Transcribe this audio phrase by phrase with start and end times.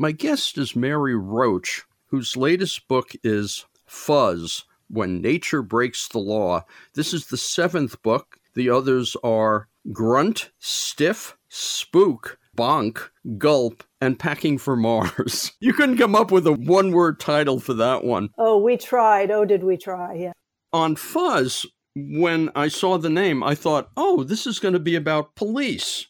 [0.00, 6.64] My guest is Mary Roach, whose latest book is Fuzz When Nature Breaks the Law.
[6.94, 8.38] This is the seventh book.
[8.54, 15.50] The others are Grunt, Stiff, Spook, Bonk, Gulp, and Packing for Mars.
[15.60, 18.28] You couldn't come up with a one word title for that one.
[18.38, 19.32] Oh, we tried.
[19.32, 20.14] Oh, did we try?
[20.14, 20.32] Yeah.
[20.72, 24.94] On Fuzz, when I saw the name, I thought, oh, this is going to be
[24.94, 26.06] about police.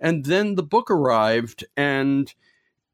[0.00, 2.34] And then the book arrived, and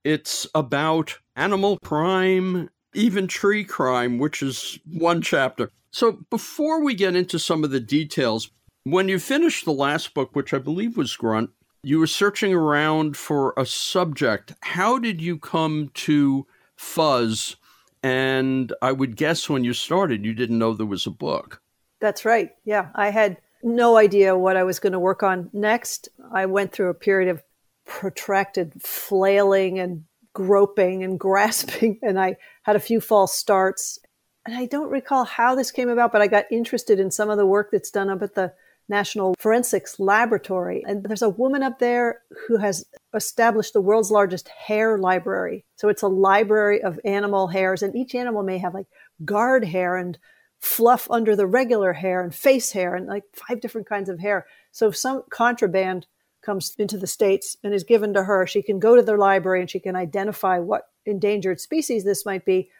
[0.05, 5.71] it's about animal crime, even tree crime, which is one chapter.
[5.91, 8.51] So before we get into some of the details,
[8.85, 11.51] when you finished the last book, which I believe was Grunt,
[11.83, 14.55] you were searching around for a subject.
[14.63, 16.47] How did you come to
[16.77, 17.57] Fuzz?
[18.03, 21.63] And I would guess when you started, you didn't know there was a book.
[22.01, 22.51] That's right.
[22.65, 22.89] Yeah.
[22.95, 26.11] I had no idea what I was going to work on next.
[26.33, 27.43] I went through a period of
[27.87, 33.99] protracted flailing and groping and grasping, and I had a few false starts.
[34.47, 37.39] And I don't recall how this came about, but I got interested in some of
[37.39, 38.53] the work that's done up at the
[38.89, 40.85] National Forensics Laboratory.
[40.87, 45.65] And there's a woman up there who has established the world's largest hair library.
[45.77, 48.87] So it's a library of animal hairs, and each animal may have like
[49.25, 50.19] guard hair and
[50.61, 54.47] fluff under the regular hair and face hair and like five different kinds of hair.
[54.73, 56.07] So some contraband
[56.45, 59.61] comes into the States and is given to her, she can go to the library
[59.61, 62.71] and she can identify what endangered species this might be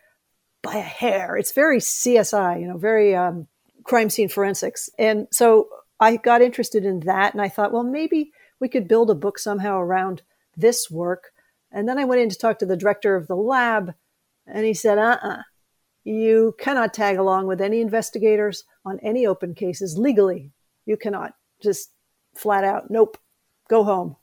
[0.63, 1.37] by a hair.
[1.37, 3.47] It's very CSI, you know, very um,
[3.85, 4.91] crime scene forensics.
[4.99, 5.69] And so
[6.01, 9.39] I got interested in that and I thought, well, maybe we could build a book
[9.39, 10.23] somehow around
[10.57, 11.33] this work.
[11.71, 13.95] And then I went in to talk to the director of the lab
[14.47, 15.29] and he said, uh uh-uh.
[15.29, 15.43] uh
[16.07, 20.53] you cannot tag along with any investigators on any open cases legally.
[20.85, 21.91] You cannot just
[22.35, 23.17] flat out, nope,
[23.69, 24.17] go home.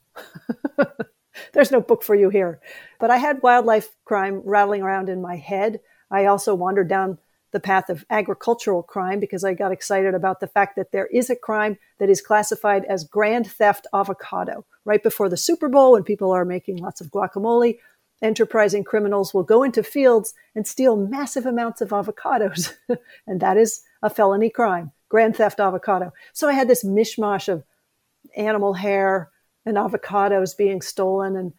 [1.52, 2.60] There's no book for you here.
[3.00, 5.80] But I had wildlife crime rattling around in my head.
[6.10, 7.18] I also wandered down
[7.52, 11.30] the path of agricultural crime because I got excited about the fact that there is
[11.30, 14.64] a crime that is classified as grand theft avocado.
[14.84, 17.78] Right before the Super Bowl, when people are making lots of guacamole,
[18.22, 22.72] enterprising criminals will go into fields and steal massive amounts of avocados.
[23.26, 26.12] and that is a felony crime, grand theft avocado.
[26.32, 27.64] So I had this mishmash of
[28.36, 29.30] animal hair
[29.66, 31.52] and avocados being stolen and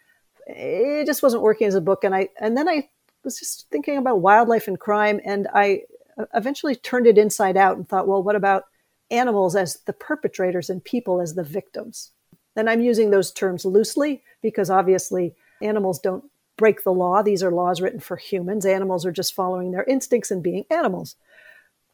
[0.47, 2.89] it just wasn't working as a book and I and then I
[3.23, 5.83] was just thinking about wildlife and crime and I
[6.33, 8.65] eventually turned it inside out and thought, well, what about
[9.11, 12.11] animals as the perpetrators and people as the victims?
[12.55, 16.23] And I'm using those terms loosely because obviously animals don't
[16.57, 17.23] break the law.
[17.23, 18.65] These are laws written for humans.
[18.65, 21.15] Animals are just following their instincts and being animals,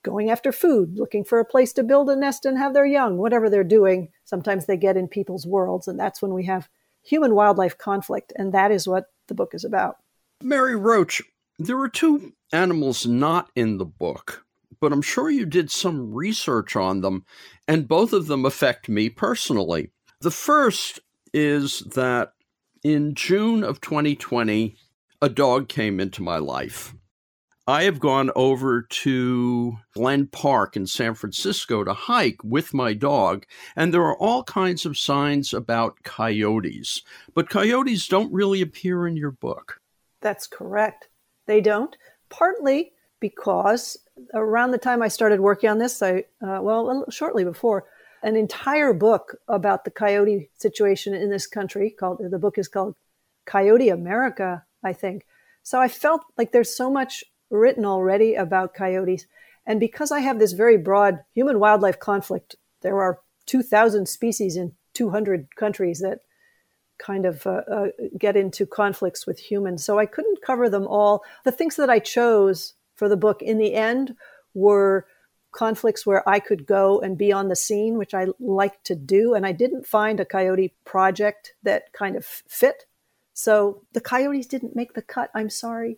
[0.03, 3.17] going after food, looking for a place to build a nest and have their young,
[3.17, 4.09] whatever they're doing.
[4.23, 6.69] Sometimes they get in people's worlds, and that's when we have
[7.03, 8.33] human wildlife conflict.
[8.35, 9.97] And that is what the book is about.
[10.41, 11.21] Mary Roach,
[11.57, 14.45] there are two animals not in the book,
[14.79, 17.25] but I'm sure you did some research on them,
[17.67, 19.91] and both of them affect me personally.
[20.21, 20.99] The first
[21.33, 22.33] is that
[22.83, 24.75] in June of 2020,
[25.21, 26.93] a dog came into my life.
[27.69, 33.45] I have gone over to Glen Park in San Francisco to hike with my dog,
[33.75, 37.03] and there are all kinds of signs about coyotes.
[37.35, 39.79] But coyotes don't really appear in your book.
[40.19, 41.09] That's correct.
[41.45, 41.95] They don't,
[42.29, 43.99] partly because
[44.33, 47.85] around the time I started working on this, I, uh, well, shortly before,
[48.23, 52.95] an entire book about the coyote situation in this country called the book is called
[53.45, 55.27] Coyote America, I think.
[55.61, 59.25] So I felt like there's so much written already about coyotes.
[59.65, 64.73] And because I have this very broad human wildlife conflict, there are 2,000 species in
[64.93, 66.19] 200 countries that
[66.99, 67.87] kind of uh, uh,
[68.17, 69.83] get into conflicts with humans.
[69.83, 71.23] So I couldn't cover them all.
[71.45, 74.15] The things that I chose for the book in the end
[74.53, 75.07] were
[75.51, 79.33] conflicts where I could go and be on the scene, which I like to do.
[79.33, 82.85] And I didn't find a coyote project that kind of fit.
[83.33, 85.31] So the coyotes didn't make the cut.
[85.33, 85.97] I'm sorry.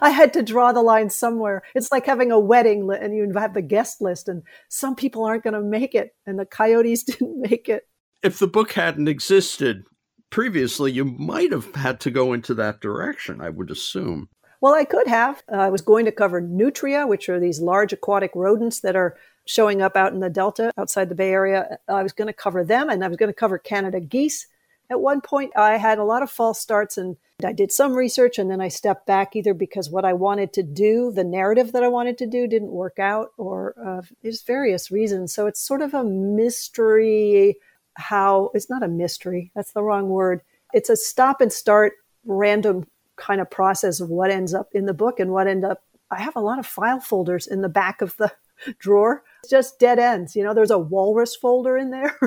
[0.00, 1.62] I had to draw the line somewhere.
[1.74, 5.44] It's like having a wedding and you have the guest list, and some people aren't
[5.44, 7.88] going to make it, and the coyotes didn't make it.
[8.22, 9.84] If the book hadn't existed,
[10.30, 14.28] previously, you might have had to go into that direction, I would assume.
[14.60, 15.42] Well, I could have.
[15.50, 19.16] Uh, I was going to cover nutria, which are these large aquatic rodents that are
[19.46, 21.78] showing up out in the Delta outside the Bay Area.
[21.88, 24.46] I was going to cover them and I was going to cover Canada geese.
[24.90, 28.38] At one point, I had a lot of false starts and I did some research
[28.38, 31.84] and then I stepped back either because what I wanted to do, the narrative that
[31.84, 35.32] I wanted to do, didn't work out or uh, there's various reasons.
[35.32, 37.56] So it's sort of a mystery
[37.94, 40.42] how it's not a mystery, that's the wrong word.
[40.72, 41.94] It's a stop and start
[42.24, 42.86] random
[43.16, 46.20] kind of process of what ends up in the book and what end up I
[46.20, 48.32] have a lot of file folders in the back of the
[48.78, 49.22] drawer.
[49.48, 50.36] Just dead ends.
[50.36, 52.18] You know, there's a walrus folder in there.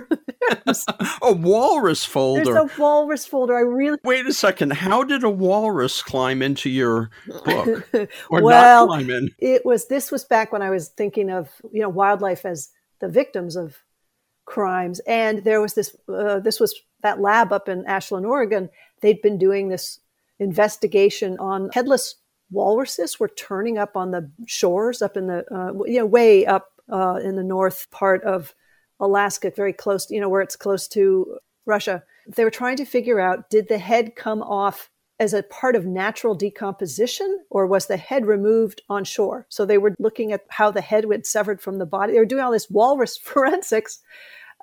[1.22, 2.44] a walrus folder.
[2.44, 3.56] There's a walrus folder.
[3.56, 4.74] I really wait a second.
[4.74, 7.10] How did a walrus climb into your
[7.46, 7.90] book,
[8.30, 9.30] or well, not climb in?
[9.40, 9.88] It was.
[9.88, 13.78] This was back when I was thinking of you know wildlife as the victims of
[14.46, 15.96] crimes, and there was this.
[16.08, 18.70] Uh, this was that lab up in Ashland, Oregon.
[19.02, 20.00] They'd been doing this
[20.40, 22.16] investigation on headless
[22.54, 26.73] walruses were turning up on the shores up in the uh, you know way up
[26.94, 28.54] uh, in the north part of
[29.00, 32.04] Alaska, very close, you know, where it's close to Russia.
[32.28, 35.86] They were trying to figure out did the head come off as a part of
[35.86, 39.48] natural decomposition or was the head removed on shore?
[39.50, 42.14] So they were looking at how the head was severed from the body.
[42.14, 44.00] They were doing all this walrus forensics.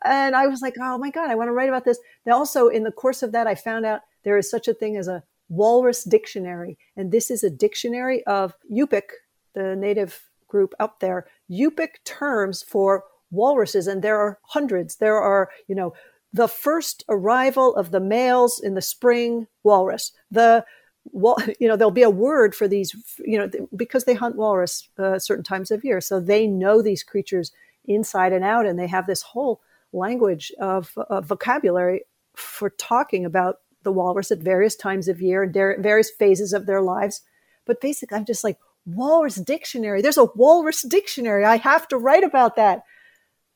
[0.04, 1.98] And I was like, oh my God, I want to write about this.
[2.24, 4.96] Now, also, in the course of that, I found out there is such a thing
[4.96, 6.78] as a Walrus Dictionary.
[6.96, 9.10] And this is a dictionary of Yupik,
[9.54, 13.86] the native group up there, Yupik terms for walruses.
[13.86, 14.96] And there are hundreds.
[14.96, 15.94] There are, you know,
[16.32, 20.64] the first arrival of the males in the spring walrus, the
[21.12, 25.18] you know, there'll be a word for these, you know, because they hunt walrus uh,
[25.18, 26.00] certain times of year.
[26.00, 27.52] So they know these creatures
[27.86, 29.60] inside and out, and they have this whole
[29.92, 32.02] language of, of vocabulary
[32.36, 36.82] for talking about the walrus at various times of year and various phases of their
[36.82, 37.22] lives.
[37.66, 40.02] But basically, I'm just like, walrus dictionary.
[40.02, 41.44] There's a walrus dictionary.
[41.44, 42.82] I have to write about that.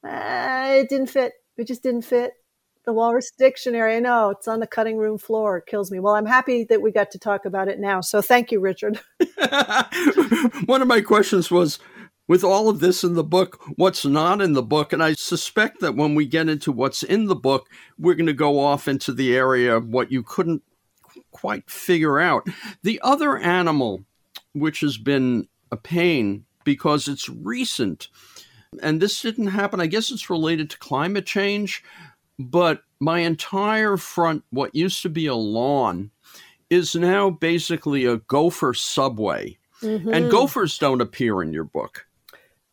[0.07, 1.33] Uh, it didn't fit.
[1.57, 2.33] It just didn't fit.
[2.85, 3.97] The walrus dictionary.
[3.97, 5.59] I know it's on the cutting room floor.
[5.59, 6.01] It kills me.
[6.01, 8.03] Well, I'm happy that we got to talk about it now.
[8.03, 9.01] So thank you, Richard.
[10.67, 11.79] One of my questions was
[12.27, 14.93] with all of this in the book, what's not in the book.
[14.93, 17.69] And I suspect that when we get into what's in the book,
[17.99, 20.63] we're going to go off into the area of what you couldn't
[21.31, 22.47] quite figure out.
[22.83, 24.05] The other animal,
[24.55, 28.09] which has been a pain because it's recent,
[28.83, 31.85] and this didn't happen, I guess it's related to climate change,
[32.39, 36.11] but my entire front, what used to be a lawn,
[36.71, 39.59] is now basically a gopher subway.
[39.83, 40.15] Mm-hmm.
[40.15, 42.07] And gophers don't appear in your book.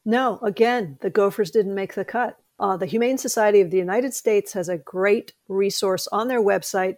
[0.05, 2.37] No, again, the gophers didn't make the cut.
[2.57, 6.95] Uh, the Humane Society of the United States has a great resource on their website.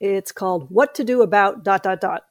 [0.00, 2.22] It's called What to Do About dot dot dot.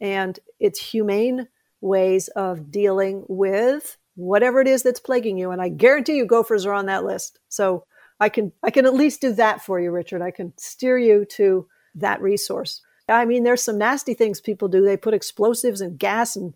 [0.00, 1.48] And it's humane
[1.80, 5.50] ways of dealing with whatever it is that's plaguing you.
[5.50, 7.38] And I guarantee you gophers are on that list.
[7.48, 7.84] So
[8.18, 10.22] I can I can at least do that for you, Richard.
[10.22, 12.82] I can steer you to that resource.
[13.08, 14.82] I mean, there's some nasty things people do.
[14.82, 16.54] They put explosives and gas and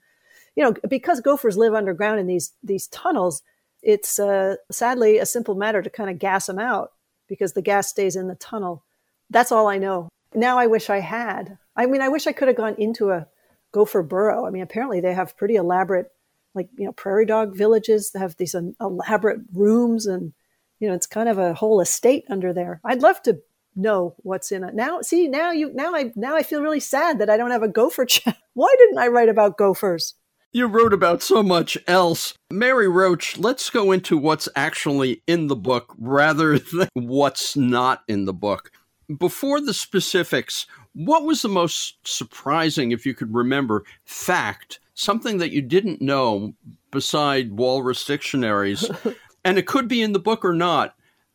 [0.56, 3.42] you know, because gophers live underground in these these tunnels,
[3.82, 6.92] it's uh, sadly a simple matter to kind of gas them out
[7.28, 8.84] because the gas stays in the tunnel.
[9.28, 10.08] That's all I know.
[10.34, 11.58] Now I wish I had.
[11.76, 13.26] I mean, I wish I could have gone into a
[13.72, 14.46] gopher burrow.
[14.46, 16.06] I mean, apparently they have pretty elaborate,
[16.54, 18.10] like you know, prairie dog villages.
[18.10, 20.32] They have these elaborate rooms, and
[20.78, 22.80] you know, it's kind of a whole estate under there.
[22.84, 23.40] I'd love to
[23.76, 24.74] know what's in it.
[24.74, 27.62] Now, see, now you, now I, now I feel really sad that I don't have
[27.62, 28.36] a gopher chat.
[28.54, 30.14] Why didn't I write about gophers?
[30.52, 32.34] You wrote about so much else.
[32.50, 38.24] Mary Roach, let's go into what's actually in the book rather than what's not in
[38.24, 38.72] the book.
[39.18, 45.50] Before the specifics, what was the most surprising, if you could remember, fact, something that
[45.50, 46.54] you didn't know
[46.90, 48.90] beside walrus dictionaries,
[49.44, 50.94] and it could be in the book or not,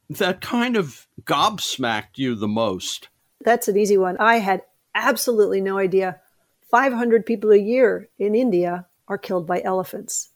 [0.09, 3.09] that kind of gobsmacked you the most?
[3.43, 4.17] That's an easy one.
[4.17, 4.61] I had
[4.93, 6.21] absolutely no idea.
[6.69, 10.31] 500 people a year in India are killed by elephants.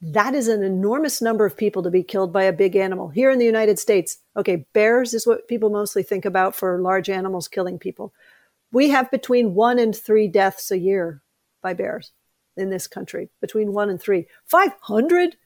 [0.00, 3.08] That is an enormous number of people to be killed by a big animal.
[3.08, 7.10] Here in the United States, okay, bears is what people mostly think about for large
[7.10, 8.14] animals killing people.
[8.70, 11.22] We have between one and three deaths a year
[11.62, 12.12] by bears
[12.56, 14.26] in this country, between one and three.
[14.46, 15.36] 500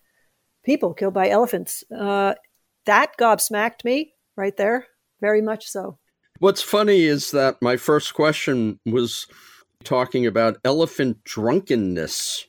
[0.65, 1.83] people killed by elephants.
[1.91, 2.35] Uh,
[2.85, 4.87] that gobsmacked me right there,
[5.21, 5.99] very much so.
[6.41, 9.27] What's funny is that my first question was
[9.85, 12.47] talking about elephant drunkenness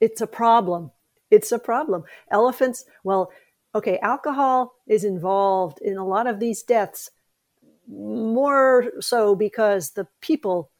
[0.00, 0.92] it's a problem.
[1.30, 2.04] It's a problem.
[2.30, 3.30] Elephants, well,
[3.74, 7.10] okay, alcohol is involved in a lot of these deaths.
[7.88, 10.70] more so because the people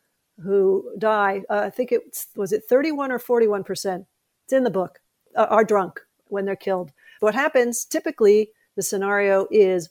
[0.43, 2.03] who die, uh, I think it
[2.37, 4.07] was it 31 or 41 percent.
[4.45, 5.01] It's in the book.
[5.37, 6.93] Uh, are drunk when they're killed.
[7.21, 8.51] What happens typically?
[8.77, 9.91] The scenario is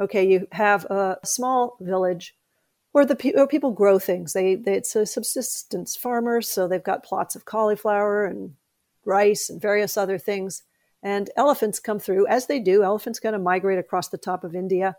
[0.00, 0.28] okay.
[0.30, 2.34] You have a small village
[2.92, 4.32] where the pe- where people grow things.
[4.32, 8.54] They, they it's a subsistence farmers, so they've got plots of cauliflower and
[9.04, 10.62] rice and various other things.
[11.02, 12.82] And elephants come through, as they do.
[12.82, 14.96] Elephants kind of migrate across the top of India,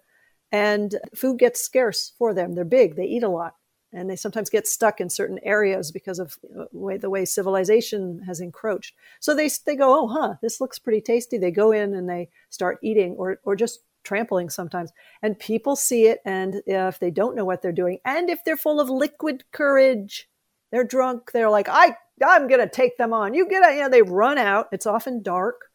[0.51, 2.55] and food gets scarce for them.
[2.55, 3.55] They're big, they eat a lot,
[3.93, 8.23] and they sometimes get stuck in certain areas because of the way, the way civilization
[8.25, 8.95] has encroached.
[9.19, 11.37] So they, they go, oh, huh, this looks pretty tasty.
[11.37, 14.91] They go in and they start eating or, or just trampling sometimes.
[15.21, 18.57] And people see it, and if they don't know what they're doing, and if they're
[18.57, 20.27] full of liquid courage,
[20.71, 23.33] they're drunk, they're like, I, I'm going to take them on.
[23.33, 24.67] You get out, you know, they run out.
[24.71, 25.69] It's often dark.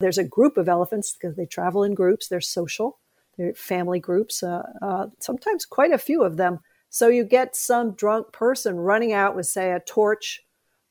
[0.00, 2.28] There's a group of elephants because they travel in groups.
[2.28, 2.98] They're social.
[3.36, 4.42] They're family groups.
[4.42, 6.60] Uh, uh, sometimes quite a few of them.
[6.90, 10.42] So you get some drunk person running out with, say, a torch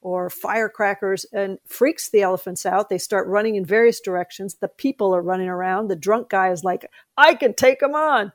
[0.01, 2.89] or firecrackers and freaks the elephants out.
[2.89, 4.55] They start running in various directions.
[4.55, 5.87] The people are running around.
[5.87, 8.31] The drunk guy is like, I can take them on.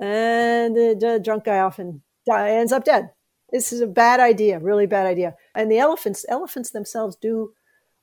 [0.00, 3.10] And the, the drunk guy often die, ends up dead.
[3.50, 5.34] This is a bad idea, really bad idea.
[5.54, 7.54] And the elephants, elephants themselves do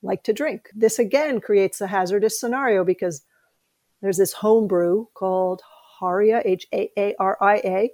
[0.01, 0.69] like to drink.
[0.75, 3.23] This again creates a hazardous scenario because
[4.01, 5.61] there's this home brew called
[5.99, 7.91] Haria, H A A R I A,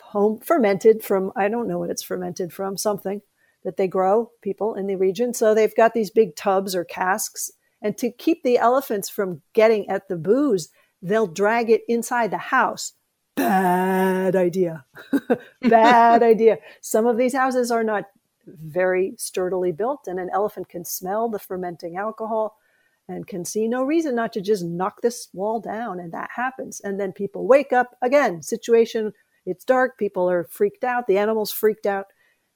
[0.00, 3.22] home fermented from, I don't know what it's fermented from, something
[3.64, 5.32] that they grow, people in the region.
[5.34, 7.50] So they've got these big tubs or casks.
[7.80, 10.68] And to keep the elephants from getting at the booze,
[11.00, 12.92] they'll drag it inside the house.
[13.36, 14.84] Bad idea.
[15.62, 16.58] Bad idea.
[16.80, 18.04] Some of these houses are not
[18.46, 22.58] very sturdily built, and an elephant can smell the fermenting alcohol
[23.08, 25.98] and can see no reason not to just knock this wall down.
[25.98, 26.80] And that happens.
[26.80, 29.12] And then people wake up again, situation,
[29.44, 32.06] it's dark, people are freaked out, the animals freaked out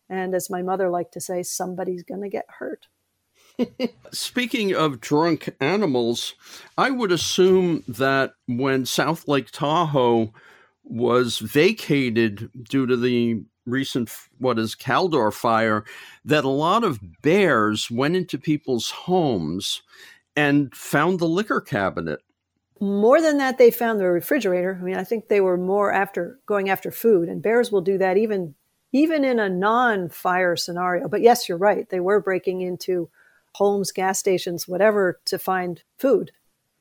[0.09, 2.87] and as my mother liked to say, somebody's going to get hurt.
[4.13, 6.35] Speaking of drunk animals,
[6.77, 10.33] I would assume that when South Lake Tahoe
[10.89, 15.85] was vacated due to the recent what is Caldor fire
[16.25, 19.83] that a lot of bears went into people's homes
[20.37, 22.21] and found the liquor cabinet.
[22.79, 24.79] More than that, they found the refrigerator.
[24.81, 27.99] I mean, I think they were more after going after food, and bears will do
[27.99, 28.55] that even
[28.93, 31.09] even in a non fire scenario.
[31.09, 31.89] But yes, you're right.
[31.89, 33.11] They were breaking into
[33.55, 36.33] homes, gas stations, whatever to find food.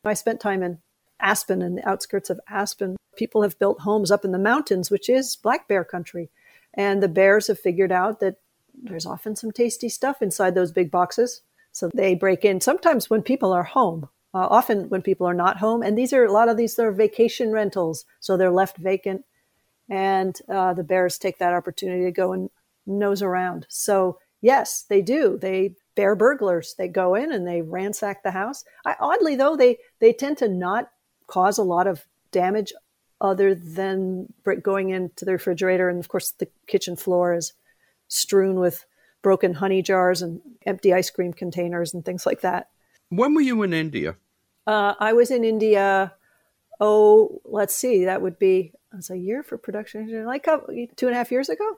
[0.04, 0.80] I spent time in
[1.20, 2.98] Aspen and the outskirts of Aspen.
[3.16, 6.30] People have built homes up in the mountains, which is black bear country.
[6.74, 8.38] And the bears have figured out that
[8.74, 11.42] there's often some tasty stuff inside those big boxes.
[11.72, 15.58] So they break in sometimes when people are home, uh, often when people are not
[15.58, 15.82] home.
[15.82, 18.06] And these are a lot of these are vacation rentals.
[18.20, 19.26] So they're left vacant
[19.90, 22.50] and uh, the bears take that opportunity to go and
[22.86, 23.66] nose around.
[23.70, 25.38] So yes, they do.
[25.38, 26.76] They bear burglars.
[26.78, 28.64] They go in and they ransack the house.
[28.86, 30.90] I, oddly though, they they tend to not
[31.28, 32.74] cause a lot of damage
[33.22, 37.54] other than going into the refrigerator, and of course the kitchen floor is
[38.08, 38.86] strewn with
[39.22, 42.70] broken honey jars and empty ice cream containers and things like that.
[43.10, 44.16] When were you in India?
[44.68, 46.14] Uh, I was in India.
[46.80, 48.06] Oh, let's see.
[48.06, 51.78] That would be was a year for production, like two and a half years ago.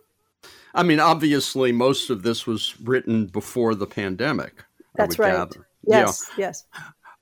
[0.74, 4.64] I mean, obviously, most of this was written before the pandemic.
[4.96, 5.34] That's right.
[5.34, 5.68] Gather.
[5.86, 6.48] Yes, yeah.
[6.48, 6.66] yes.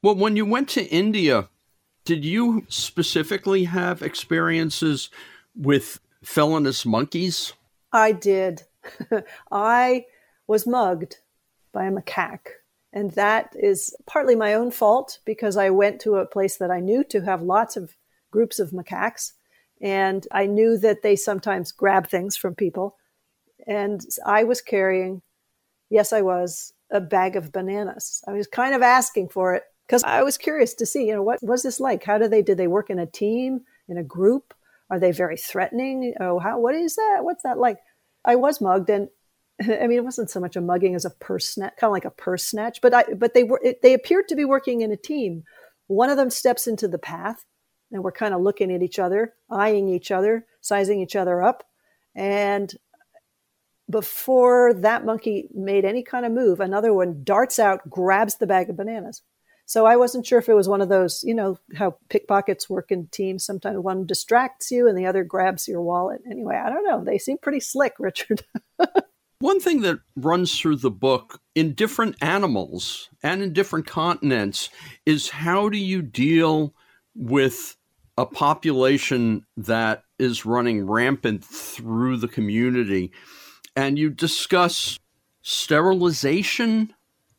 [0.01, 1.49] Well, when you went to India,
[2.05, 5.09] did you specifically have experiences
[5.55, 7.53] with felonious monkeys?
[7.91, 8.63] I did.
[9.51, 10.05] I
[10.47, 11.17] was mugged
[11.73, 12.47] by a macaque.
[12.93, 16.79] And that is partly my own fault because I went to a place that I
[16.79, 17.97] knew to have lots of
[18.31, 19.33] groups of macaques.
[19.81, 22.95] And I knew that they sometimes grab things from people.
[23.67, 25.23] And I was carrying,
[25.89, 28.23] yes, I was, a bag of bananas.
[28.27, 31.23] I was kind of asking for it because I was curious to see, you know,
[31.23, 32.03] what was this like?
[32.03, 34.53] How do they, did they work in a team, in a group?
[34.89, 36.13] Are they very threatening?
[36.19, 37.19] Oh, how, what is that?
[37.21, 37.77] What's that like?
[38.23, 39.09] I was mugged and
[39.61, 42.05] I mean, it wasn't so much a mugging as a purse snatch, kind of like
[42.05, 44.91] a purse snatch, but I, but they were, it, they appeared to be working in
[44.91, 45.43] a team.
[45.87, 47.45] One of them steps into the path
[47.91, 51.63] and we're kind of looking at each other, eyeing each other, sizing each other up.
[52.15, 52.73] And
[53.89, 58.69] before that monkey made any kind of move, another one darts out, grabs the bag
[58.69, 59.21] of bananas.
[59.65, 62.91] So I wasn't sure if it was one of those, you know, how pickpockets work
[62.91, 63.45] in teams.
[63.45, 66.21] Sometimes one distracts you and the other grabs your wallet.
[66.29, 67.03] Anyway, I don't know.
[67.03, 68.43] They seem pretty slick, Richard.
[69.39, 74.69] one thing that runs through the book in different animals and in different continents
[75.05, 76.73] is how do you deal
[77.15, 77.75] with
[78.17, 83.11] a population that is running rampant through the community.
[83.75, 84.97] And you discuss
[85.41, 86.93] sterilization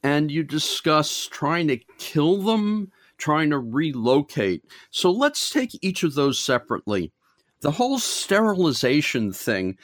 [0.06, 4.62] and you discuss trying to kill them, trying to relocate.
[4.90, 7.12] So let's take each of those separately.
[7.60, 9.76] The whole sterilization thing,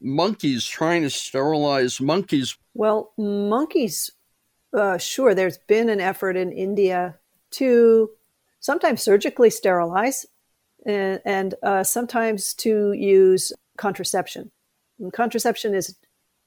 [0.00, 2.58] monkeys trying to sterilize monkeys.
[2.74, 4.10] Well, monkeys,
[4.76, 7.16] uh, sure, there's been an effort in India
[7.52, 8.10] to
[8.58, 10.26] sometimes surgically sterilize
[10.84, 14.50] and, and uh, sometimes to use contraception.
[14.98, 15.96] And contraception is,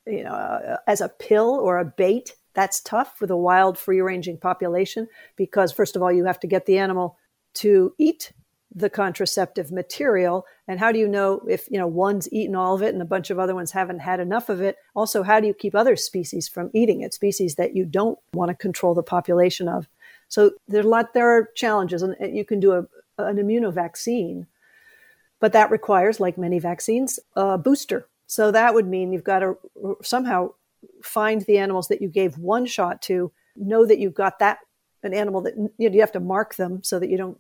[0.06, 2.36] you know, uh, as a pill or a bait.
[2.54, 6.48] That's tough with a wild, free ranging population because, first of all, you have to
[6.48, 7.18] get the animal
[7.56, 8.34] to eat
[8.76, 10.46] the contraceptive material.
[10.68, 13.06] And how do you know if you know one's eaten all of it and a
[13.06, 14.78] bunch of other ones haven't had enough of it?
[14.96, 18.50] Also how do you keep other species from eating it species that you don't want
[18.50, 19.88] to control the population of?
[20.28, 22.80] So there's a lot there are challenges and you can do a,
[23.20, 24.48] an immunovaccine
[25.40, 28.08] but that requires like many vaccines a booster.
[28.28, 29.58] So that would mean you've got to
[30.02, 30.54] somehow
[31.04, 34.60] find the animals that you gave one shot to know that you've got that
[35.04, 37.38] an animal that you, know, you have to mark them so that you don't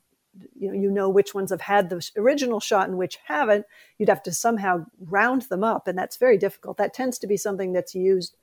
[0.56, 3.66] you know, you know which ones have had the original shot and which haven't.
[3.98, 6.78] You'd have to somehow round them up, and that's very difficult.
[6.78, 8.36] That tends to be something that's used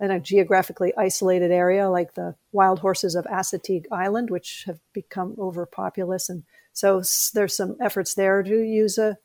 [0.00, 5.34] in a geographically isolated area like the wild horses of Assateague Island, which have become
[5.38, 6.28] overpopulous.
[6.28, 7.02] And so
[7.34, 9.18] there's some efforts there to use a,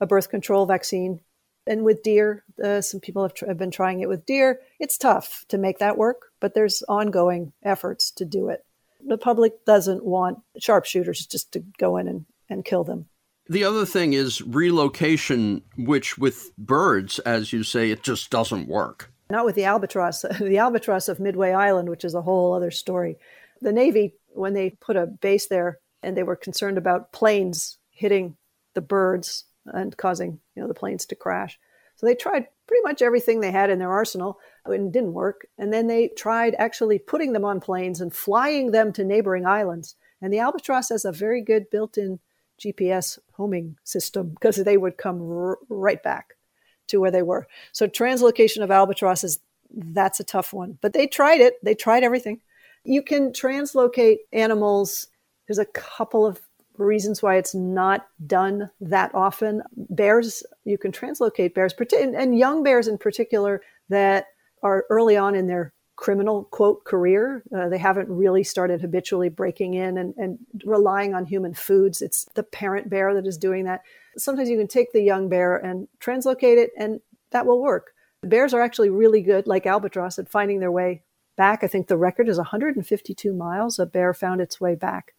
[0.00, 1.20] a birth control vaccine.
[1.66, 4.60] And with deer, uh, some people have, tr- have been trying it with deer.
[4.78, 8.66] It's tough to make that work, but there's ongoing efforts to do it
[9.06, 13.06] the public doesn't want sharpshooters just to go in and, and kill them.
[13.48, 19.12] The other thing is relocation, which with birds, as you say, it just doesn't work.
[19.30, 20.24] Not with the albatross.
[20.40, 23.16] The albatross of Midway Island, which is a whole other story.
[23.60, 28.36] The Navy, when they put a base there and they were concerned about planes hitting
[28.74, 31.58] the birds and causing you know the planes to crash,
[31.96, 35.46] so they tried pretty much everything they had in their arsenal and didn't work.
[35.58, 39.96] And then they tried actually putting them on planes and flying them to neighboring islands.
[40.20, 42.20] And the Albatross has a very good built in
[42.60, 46.34] GPS homing system because they would come r- right back
[46.88, 47.46] to where they were.
[47.72, 50.78] So translocation of albatrosses, that's a tough one.
[50.80, 51.54] But they tried it.
[51.62, 52.40] They tried everything.
[52.84, 55.08] You can translocate animals.
[55.46, 56.40] There's a couple of
[56.78, 59.62] reasons why it's not done that often.
[59.76, 64.26] Bears, you can translocate bears, and young bears in particular that
[64.62, 67.42] are early on in their criminal quote career.
[67.56, 72.02] Uh, they haven't really started habitually breaking in and, and relying on human foods.
[72.02, 73.82] It's the parent bear that is doing that.
[74.18, 77.92] Sometimes you can take the young bear and translocate it, and that will work.
[78.22, 81.02] Bears are actually really good, like albatross, at finding their way
[81.36, 81.64] back.
[81.64, 85.14] I think the record is 152 miles a bear found its way back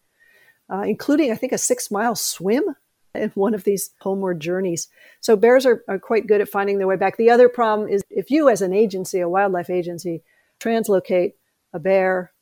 [0.70, 2.76] uh, including, I think, a six mile swim
[3.14, 4.88] in one of these homeward journeys.
[5.20, 7.16] So bears are, are quite good at finding their way back.
[7.16, 10.22] The other problem is if you, as an agency, a wildlife agency,
[10.60, 11.32] translocate
[11.72, 12.32] a bear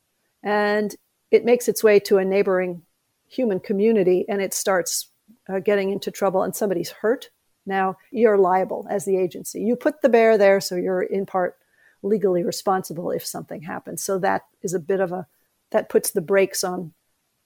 [0.42, 0.94] and
[1.30, 2.82] it makes its way to a neighboring
[3.28, 5.10] human community and it starts
[5.48, 7.30] uh, getting into trouble and somebody's hurt,
[7.66, 9.60] now you're liable as the agency.
[9.60, 11.56] You put the bear there, so you're in part
[12.02, 14.02] legally responsible if something happens.
[14.02, 15.26] So that is a bit of a
[15.72, 16.92] that puts the brakes on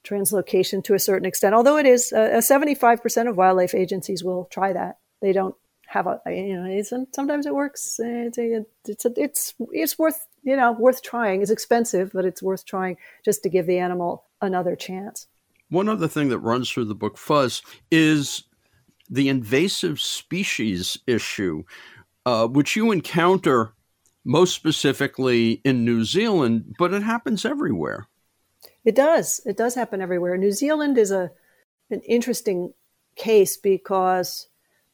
[0.05, 1.55] translocation to a certain extent.
[1.55, 4.99] Although it is uh, 75% of wildlife agencies will try that.
[5.21, 5.55] They don't
[5.91, 7.99] have a you know sometimes it works.
[7.99, 11.43] It's it's it's it's worth you know worth trying.
[11.43, 15.27] It's expensive, but it's worth trying just to give the animal another chance.
[15.69, 18.45] One other thing that runs through the book Fuzz is
[19.09, 21.65] the invasive species issue,
[22.25, 23.73] uh, which you encounter
[24.25, 28.07] most specifically in New Zealand, but it happens everywhere.
[28.85, 29.41] It does.
[29.45, 30.37] It does happen everywhere.
[30.37, 31.31] New Zealand is a
[31.91, 32.73] an interesting
[33.17, 34.49] case because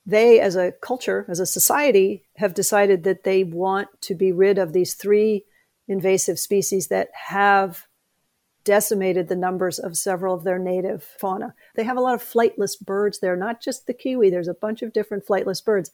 [0.07, 4.59] they, as a culture, as a society, have decided that they want to be rid
[4.59, 5.45] of these three
[5.89, 7.87] invasive species that have
[8.65, 11.55] decimated the numbers of several of their native fauna.
[11.77, 14.83] They have a lot of flightless birds there, not just the kiwi, there's a bunch
[14.83, 15.93] of different flightless birds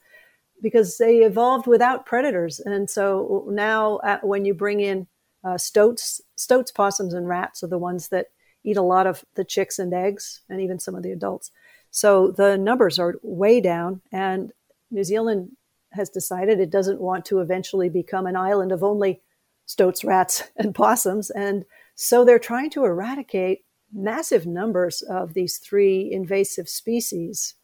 [0.63, 2.61] because they evolved without predators.
[2.61, 5.07] And so now, uh, when you bring in
[5.45, 8.29] uh, stoats, stoats, possums, and rats are the ones that
[8.65, 11.51] eat a lot of the chicks and eggs, and even some of the adults.
[11.91, 14.53] So the numbers are way down, and
[14.91, 15.53] New Zealand
[15.93, 19.21] has decided it doesn't want to eventually become an island of only
[19.67, 26.11] stoats, rats, and possums, and so they're trying to eradicate massive numbers of these three
[26.11, 27.55] invasive species.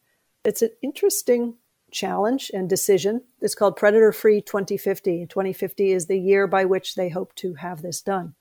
[0.45, 1.55] It's an interesting
[1.91, 3.23] challenge and decision.
[3.41, 5.27] It's called Predator Free 2050.
[5.27, 8.35] 2050 is the year by which they hope to have this done.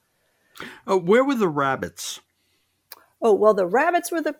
[0.87, 2.19] Uh, where were the rabbits?
[3.21, 4.35] Oh, well, the rabbits were the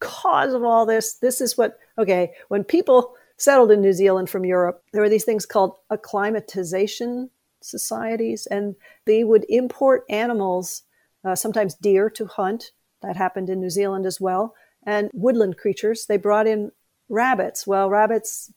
[0.00, 4.44] cause of all this, this is what, okay, when people settled in New Zealand from
[4.44, 7.30] Europe, there were these things called acclimatization
[7.62, 8.74] societies, and
[9.06, 10.82] they would import animals,
[11.24, 12.72] uh, sometimes deer to hunt.
[13.02, 14.54] That happened in New Zealand as well.
[14.84, 16.06] And woodland creatures.
[16.06, 16.72] They brought in
[17.10, 17.66] rabbits.
[17.66, 18.50] Well, rabbits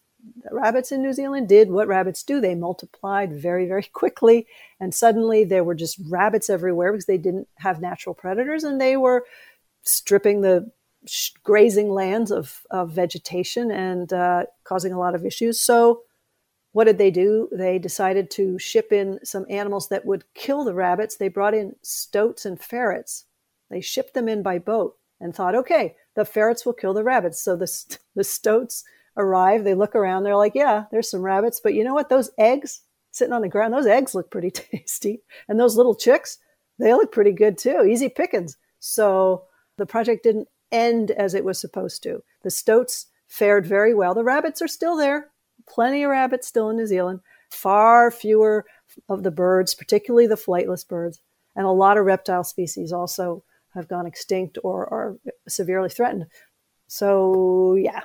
[0.51, 2.39] rabbits in New Zealand did what rabbits do.
[2.39, 4.47] They multiplied very, very quickly.
[4.79, 8.97] And suddenly there were just rabbits everywhere because they didn't have natural predators and they
[8.97, 9.25] were
[9.83, 10.71] stripping the
[11.43, 15.59] grazing lands of, of vegetation and uh, causing a lot of issues.
[15.59, 16.03] So,
[16.71, 17.49] what did they do?
[17.51, 21.17] They decided to ship in some animals that would kill the rabbits.
[21.17, 23.25] They brought in stoats and ferrets.
[23.69, 27.41] They shipped them in by boat and thought, okay, the ferrets will kill the rabbits.
[27.41, 28.83] So the, the stoats
[29.17, 32.09] arrive, they look around, they're like, yeah, there's some rabbits, but you know what?
[32.09, 32.81] Those eggs
[33.11, 35.21] sitting on the ground, those eggs look pretty tasty.
[35.47, 36.39] And those little chicks,
[36.77, 37.85] they look pretty good too.
[37.89, 38.57] Easy pickings.
[38.79, 39.45] So
[39.77, 42.21] the project didn't end as it was supposed to.
[42.43, 44.13] The stoats fared very well.
[44.13, 45.29] The rabbits are still there.
[45.69, 47.21] Plenty of rabbits still in New Zealand.
[47.49, 48.65] Far fewer
[49.07, 51.21] of the birds, particularly the flightless birds,
[51.55, 56.25] and a lot of reptile species also have gone extinct or are severely threatened.
[56.87, 58.01] So, yeah.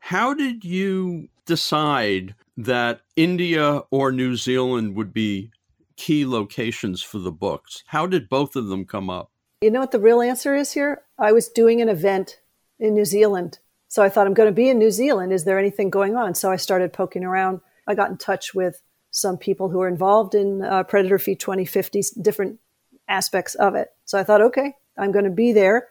[0.00, 5.50] How did you decide that India or New Zealand would be
[5.96, 7.84] key locations for the books?
[7.86, 9.30] How did both of them come up?
[9.60, 11.02] You know what the real answer is here?
[11.18, 12.40] I was doing an event
[12.78, 13.58] in New Zealand.
[13.88, 15.32] So I thought, I'm going to be in New Zealand.
[15.32, 16.34] Is there anything going on?
[16.34, 17.60] So I started poking around.
[17.86, 22.02] I got in touch with some people who are involved in uh, Predator Free 2050,
[22.20, 22.58] different
[23.06, 23.88] aspects of it.
[24.04, 25.88] So I thought, okay, I'm going to be there.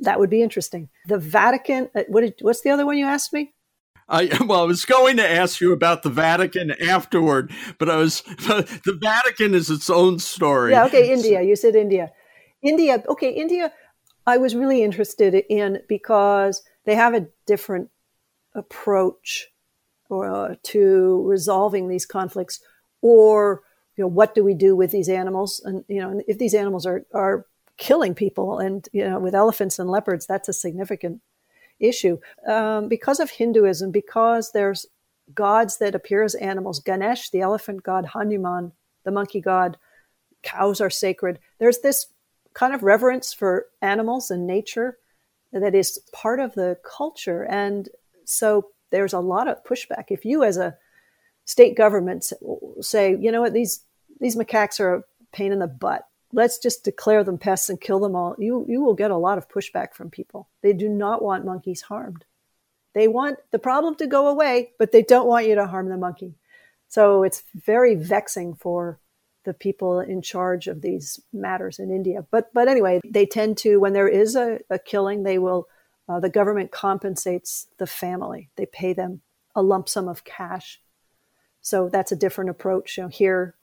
[0.00, 0.88] That would be interesting.
[1.06, 1.90] The Vatican.
[1.94, 3.52] Uh, what did, what's the other one you asked me?
[4.08, 8.22] I well, I was going to ask you about the Vatican afterward, but I was
[8.22, 10.72] the Vatican is its own story.
[10.72, 10.84] Yeah.
[10.86, 11.12] Okay.
[11.12, 11.42] India.
[11.42, 12.10] You said India.
[12.62, 13.02] India.
[13.08, 13.30] Okay.
[13.30, 13.72] India.
[14.26, 17.90] I was really interested in because they have a different
[18.54, 19.48] approach
[20.10, 22.60] uh, to resolving these conflicts,
[23.00, 23.62] or
[23.96, 25.60] you know, what do we do with these animals?
[25.64, 27.46] And you know, if these animals are are
[27.82, 28.60] killing people.
[28.60, 31.20] And, you know, with elephants and leopards, that's a significant
[31.80, 32.18] issue.
[32.46, 34.86] Um, because of Hinduism, because there's
[35.34, 38.70] gods that appear as animals Ganesh, the elephant god, Hanuman,
[39.02, 39.78] the monkey god,
[40.44, 41.40] cows are sacred.
[41.58, 42.06] There's this
[42.54, 44.98] kind of reverence for animals and nature
[45.52, 47.42] that is part of the culture.
[47.42, 47.88] And
[48.24, 50.04] so there's a lot of pushback.
[50.10, 50.76] If you, as a
[51.46, 52.32] state government,
[52.80, 53.84] say, you know what, these,
[54.20, 58.00] these macaques are a pain in the butt let's just declare them pests and kill
[58.00, 60.48] them all, you, you will get a lot of pushback from people.
[60.62, 62.24] They do not want monkeys harmed.
[62.94, 65.96] They want the problem to go away, but they don't want you to harm the
[65.96, 66.34] monkey.
[66.88, 68.98] So it's very vexing for
[69.44, 72.24] the people in charge of these matters in India.
[72.30, 75.68] But but anyway, they tend to when there is a, a killing, they will
[76.08, 78.50] uh, the government compensates the family.
[78.56, 79.22] They pay them
[79.54, 80.80] a lump sum of cash.
[81.60, 82.96] So that's a different approach.
[82.96, 83.54] You know, here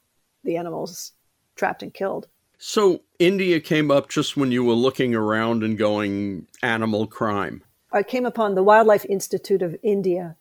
[0.44, 1.14] the animals
[1.56, 2.28] trapped and killed.
[2.62, 7.64] So India came up just when you were looking around and going animal crime.
[7.94, 10.36] I came upon the Wildlife Institute of India.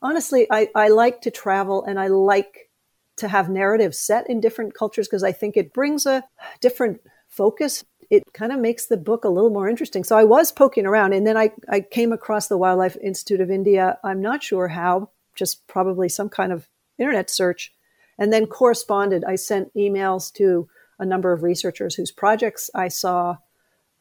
[0.00, 2.70] Honestly, I, I like to travel and I like
[3.16, 6.22] to have narratives set in different cultures because I think it brings a
[6.60, 7.84] different focus.
[8.08, 10.04] It kind of makes the book a little more interesting.
[10.04, 13.50] So I was poking around and then I, I came across the Wildlife Institute of
[13.50, 13.98] India.
[14.04, 17.74] I'm not sure how, just probably some kind of internet search,
[18.16, 19.24] and then corresponded.
[19.24, 23.36] I sent emails to a number of researchers whose projects I saw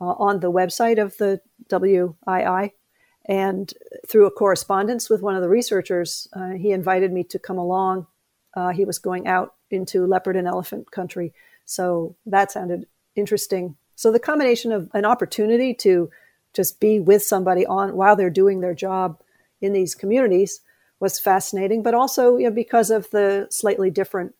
[0.02, 2.72] uh, on the website of the WII.
[3.26, 3.74] And
[4.08, 8.08] through a correspondence with one of the researchers, uh, he invited me to come along.
[8.54, 11.34] Uh, he was going out into leopard and elephant country.
[11.66, 13.78] So that sounded interesting.
[13.96, 16.10] So the combination of an opportunity to
[16.54, 19.22] just be with somebody on while they're doing their job
[19.62, 20.62] in these communities
[21.00, 24.36] was fascinating, but also you know, because of the slightly different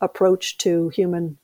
[0.00, 1.38] approach to human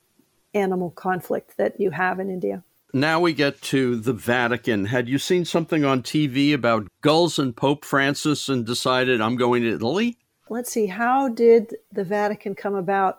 [0.54, 2.62] animal conflict that you have in India.
[2.92, 4.84] Now we get to the Vatican.
[4.84, 9.62] Had you seen something on TV about gulls and Pope Francis and decided I'm going
[9.62, 10.16] to Italy?
[10.48, 13.18] Let's see, how did the Vatican come about?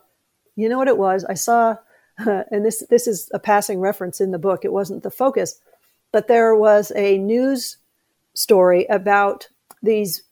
[0.55, 1.25] You know what it was?
[1.25, 1.75] I saw,
[2.25, 5.59] uh, and this, this is a passing reference in the book, it wasn't the focus,
[6.13, 7.77] but there was a news
[8.33, 9.49] story about
[9.83, 10.23] these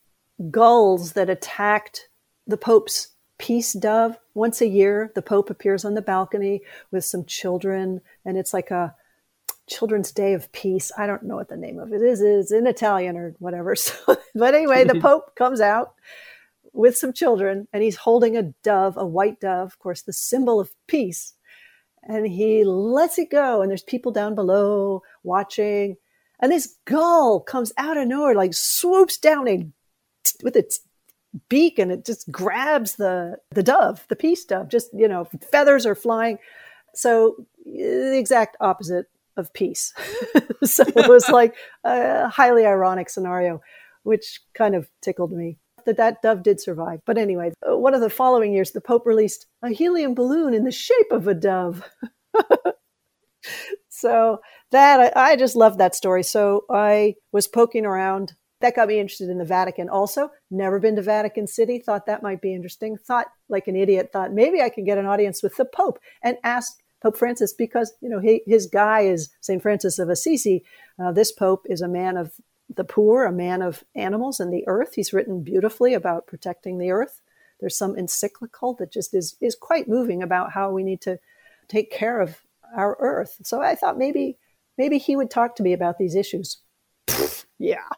[0.50, 2.08] gulls that attacked
[2.46, 4.18] the Pope's peace dove.
[4.34, 8.70] Once a year, the Pope appears on the balcony with some children, and it's like
[8.70, 8.94] a
[9.68, 10.92] Children's Day of Peace.
[10.98, 12.20] I don't know what the name of it is.
[12.20, 13.74] It's in Italian or whatever.
[13.84, 15.94] So, but anyway, the Pope comes out
[16.72, 20.58] with some children, and he's holding a dove, a white dove, of course, the symbol
[20.58, 21.34] of peace.
[22.02, 25.96] And he lets it go, and there's people down below watching.
[26.40, 29.72] And this gull comes out of nowhere, like swoops down and
[30.42, 30.80] with its
[31.48, 34.68] beak and it just grabs the the dove, the peace dove.
[34.68, 36.38] Just you know, feathers are flying.
[36.94, 39.92] So the exact opposite of peace.
[40.64, 43.60] so it was like a highly ironic scenario,
[44.02, 45.58] which kind of tickled me.
[45.86, 47.00] That that dove did survive.
[47.04, 50.72] But anyway, one of the following years, the Pope released a helium balloon in the
[50.72, 51.86] shape of a dove.
[53.90, 54.38] so
[54.70, 56.22] that I, I just loved that story.
[56.22, 59.90] So I was poking around that got me interested in the Vatican.
[59.90, 61.78] Also, never been to Vatican City.
[61.78, 62.96] Thought that might be interesting.
[62.96, 64.08] Thought like an idiot.
[64.10, 67.92] Thought maybe I could get an audience with the Pope and ask Pope Francis because
[68.00, 70.64] you know he, his guy is Saint Francis of Assisi.
[70.98, 72.32] Uh, this Pope is a man of
[72.74, 74.94] the poor, a man of animals and the earth.
[74.94, 77.20] He's written beautifully about protecting the earth.
[77.60, 81.18] There's some encyclical that just is is quite moving about how we need to
[81.68, 82.38] take care of
[82.74, 83.36] our earth.
[83.44, 84.38] So I thought maybe
[84.78, 86.62] maybe he would talk to me about these issues.
[87.58, 87.88] yeah.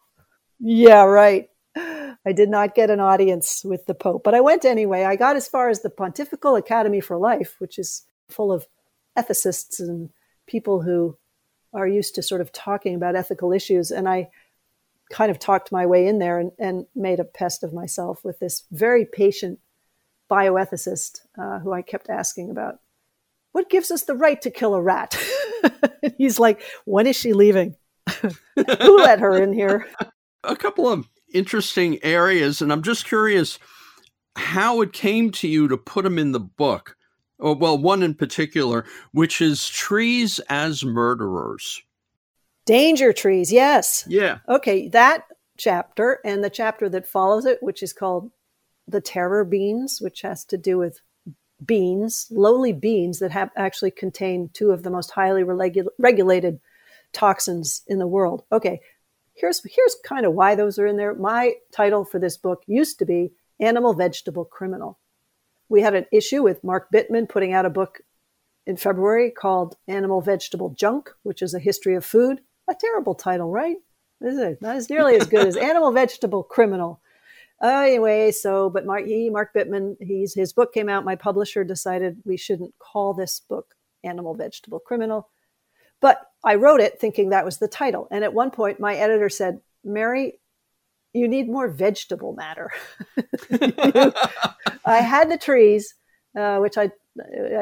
[0.59, 1.49] Yeah, right.
[1.77, 5.05] I did not get an audience with the Pope, but I went anyway.
[5.05, 8.67] I got as far as the Pontifical Academy for Life, which is full of
[9.17, 10.11] ethicists and
[10.47, 11.17] people who
[11.73, 13.91] are used to sort of talking about ethical issues.
[13.91, 14.31] And I
[15.11, 18.39] kind of talked my way in there and, and made a pest of myself with
[18.39, 19.59] this very patient
[20.31, 22.81] bioethicist uh, who I kept asking about
[23.53, 25.17] what gives us the right to kill a rat?
[26.19, 27.77] He's like, when is she leaving?
[28.21, 29.87] who let her in here?
[30.47, 33.59] A couple of interesting areas, and I'm just curious
[34.37, 36.97] how it came to you to put them in the book.
[37.39, 41.83] Oh, well, one in particular, which is trees as murderers.
[42.65, 44.05] Danger trees, yes.
[44.09, 44.39] Yeah.
[44.49, 45.25] Okay, that
[45.59, 48.31] chapter and the chapter that follows it, which is called
[48.89, 51.01] The Terror Beans, which has to do with
[51.65, 56.61] beans, lowly beans that have actually contain two of the most highly regu- regulated
[57.13, 58.45] toxins in the world.
[58.53, 58.81] Okay,
[59.37, 61.15] here's here's kind of why those are in there.
[61.15, 64.99] My title for this book used to be Animal Vegetable Criminal.
[65.69, 68.01] We had an issue with Mark Bittman putting out a book
[68.67, 72.41] in February called Animal Vegetable Junk, which is a history of food.
[72.69, 73.77] A terrible title, right?
[74.21, 74.61] Is it?
[74.61, 77.01] Not as nearly as good as Animal Vegetable Criminal.
[77.63, 81.05] Uh, anyway, so but Mark, he, Mark Bittman, he's his book came out.
[81.05, 85.29] My publisher decided we shouldn't call this book Animal Vegetable Criminal.
[86.01, 88.07] But I wrote it thinking that was the title.
[88.11, 90.39] And at one point, my editor said, Mary,
[91.13, 92.71] you need more vegetable matter.
[94.85, 95.95] I had the trees,
[96.37, 96.93] uh, which I,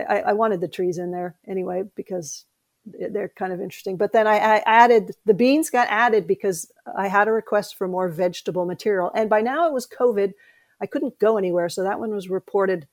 [0.09, 2.44] I, I wanted the trees in there anyway because
[2.85, 3.97] they're kind of interesting.
[3.97, 7.88] But then I, I, added the beans got added because I had a request for
[7.88, 10.35] more vegetable material, and by now it was COVID.
[10.83, 12.87] I couldn't go anywhere, so that one was reported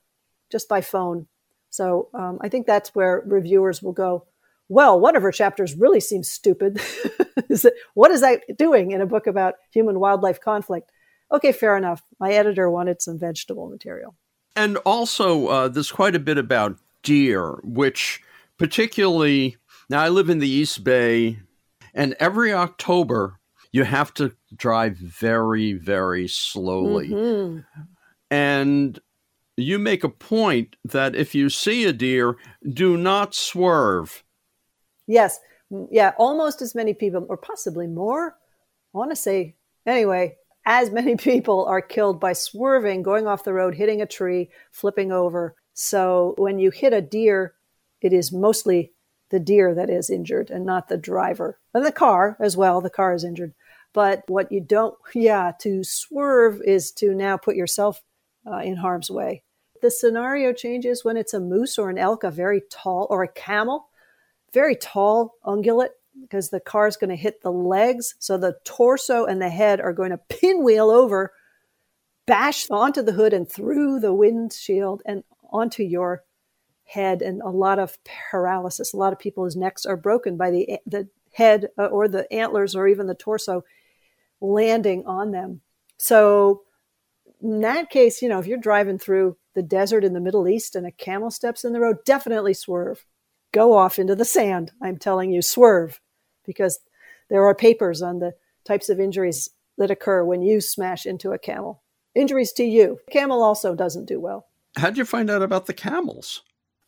[0.49, 1.27] just by phone.
[1.69, 4.27] So um, I think that's where reviewers will go
[4.71, 6.79] well, one of her chapters really seems stupid.
[7.93, 10.93] what is that doing in a book about human wildlife conflict?
[11.29, 12.01] Okay, fair enough.
[12.21, 14.15] My editor wanted some vegetable material.
[14.55, 18.21] And also, uh, there's quite a bit about deer, which
[18.57, 19.57] particularly
[19.89, 21.39] now I live in the East Bay,
[21.93, 23.41] and every October
[23.73, 27.09] you have to drive very, very slowly.
[27.09, 27.59] Mm-hmm.
[28.29, 28.99] And
[29.57, 34.23] you make a point that if you see a deer, do not swerve
[35.11, 35.39] Yes.
[35.89, 36.13] Yeah.
[36.17, 38.37] Almost as many people, or possibly more.
[38.93, 43.53] I want to say, anyway, as many people are killed by swerving, going off the
[43.53, 45.55] road, hitting a tree, flipping over.
[45.73, 47.55] So when you hit a deer,
[48.01, 48.93] it is mostly
[49.29, 51.59] the deer that is injured and not the driver.
[51.73, 53.53] And the car as well, the car is injured.
[53.93, 58.01] But what you don't, yeah, to swerve is to now put yourself
[58.49, 59.43] uh, in harm's way.
[59.81, 63.27] The scenario changes when it's a moose or an elk, a very tall, or a
[63.27, 63.87] camel
[64.53, 65.89] very tall ungulate
[66.21, 68.15] because the car is going to hit the legs.
[68.19, 71.31] So the torso and the head are going to pinwheel over,
[72.25, 76.23] bash onto the hood and through the windshield and onto your
[76.83, 77.21] head.
[77.21, 78.93] And a lot of paralysis.
[78.93, 82.75] A lot of people's necks are broken by the, the head uh, or the antlers
[82.75, 83.63] or even the torso
[84.41, 85.61] landing on them.
[85.97, 86.63] So
[87.41, 90.75] in that case, you know, if you're driving through the desert in the Middle East
[90.75, 93.05] and a camel steps in the road, definitely swerve
[93.51, 94.71] go off into the sand.
[94.81, 95.99] I'm telling you, swerve,
[96.45, 96.79] because
[97.29, 98.33] there are papers on the
[98.65, 101.81] types of injuries that occur when you smash into a camel.
[102.13, 102.99] Injuries to you.
[103.09, 104.47] Camel also doesn't do well.
[104.77, 106.43] How'd you find out about the camels?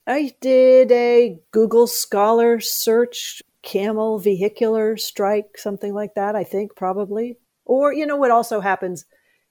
[0.06, 7.38] I did a Google Scholar search, camel vehicular strike, something like that, I think, probably.
[7.66, 9.06] Or, you know, what also happens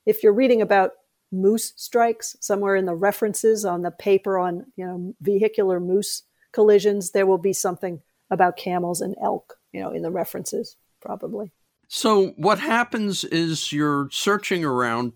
[0.05, 0.93] if you're reading about
[1.31, 6.23] moose strikes somewhere in the references on the paper on, you know, vehicular moose
[6.53, 10.77] collisions, there will be something about camels and elk, you know, in the references.
[11.01, 11.53] probably.
[11.89, 15.13] So, what happens is you're searching around,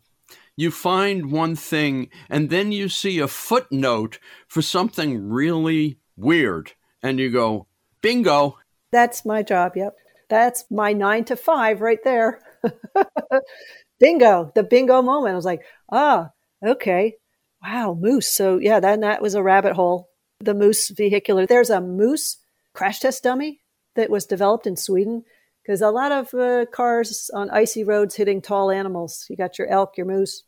[0.57, 6.73] you find one thing, and then you see a footnote for something really weird,
[7.03, 7.67] and you go,
[8.03, 8.59] bingo.
[8.91, 9.73] That's my job.
[9.77, 9.97] Yep.
[10.29, 12.41] That's my nine to five right there.
[14.01, 15.33] bingo, the bingo moment.
[15.33, 16.31] I was like, ah,
[16.65, 17.15] okay.
[17.63, 18.29] Wow, moose.
[18.29, 20.11] So, yeah, then that was a rabbit hole.
[20.41, 21.47] The moose vehicular.
[21.47, 22.39] There's a moose
[22.73, 23.61] crash test dummy
[23.95, 25.25] that was developed in Sweden
[25.63, 29.27] because a lot of uh, cars on icy roads hitting tall animals.
[29.29, 30.45] You got your elk, your moose.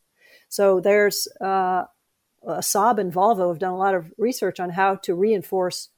[0.47, 1.83] So there's uh,
[2.45, 5.89] Saab and Volvo have done a lot of research on how to reinforce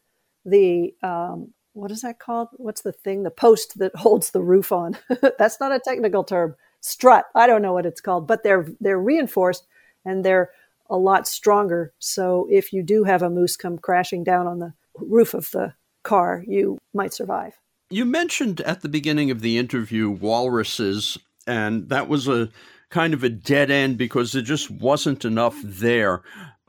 [0.45, 2.49] the um, what is that called?
[2.53, 3.23] What's the thing?
[3.23, 4.97] The post that holds the roof on.
[5.37, 6.55] That's not a technical term.
[6.81, 7.25] Strut.
[7.35, 9.67] I don't know what it's called, but they're they're reinforced
[10.03, 10.49] and they're
[10.91, 11.93] a lot stronger.
[11.99, 15.73] So if you do have a moose come crashing down on the roof of the
[16.03, 17.53] car, you might survive.
[17.89, 22.49] You mentioned at the beginning of the interview walruses, and that was a
[22.89, 26.21] kind of a dead end because there just wasn't enough there.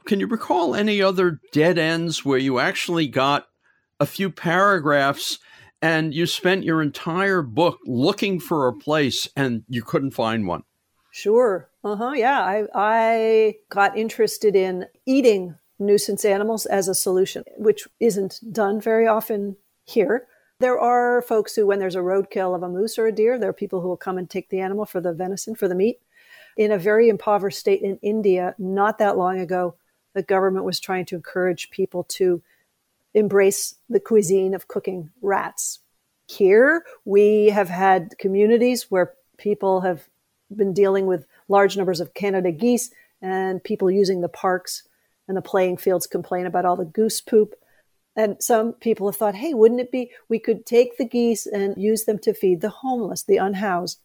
[0.06, 3.48] Can you recall any other dead ends where you actually got
[4.00, 5.38] a few paragraphs
[5.80, 10.62] and you spent your entire book looking for a place and you couldn't find one?
[11.10, 11.68] Sure.
[11.84, 12.12] Uh huh.
[12.14, 12.40] Yeah.
[12.40, 19.06] I, I got interested in eating nuisance animals as a solution, which isn't done very
[19.06, 20.26] often here.
[20.60, 23.50] There are folks who, when there's a roadkill of a moose or a deer, there
[23.50, 25.98] are people who will come and take the animal for the venison, for the meat.
[26.56, 29.74] In a very impoverished state in India, not that long ago,
[30.14, 32.42] the government was trying to encourage people to
[33.14, 35.80] embrace the cuisine of cooking rats.
[36.28, 40.08] Here, we have had communities where people have
[40.54, 44.86] been dealing with large numbers of Canada geese and people using the parks
[45.28, 47.54] and the playing fields complain about all the goose poop.
[48.14, 51.80] And some people have thought, hey, wouldn't it be, we could take the geese and
[51.80, 54.00] use them to feed the homeless, the unhoused.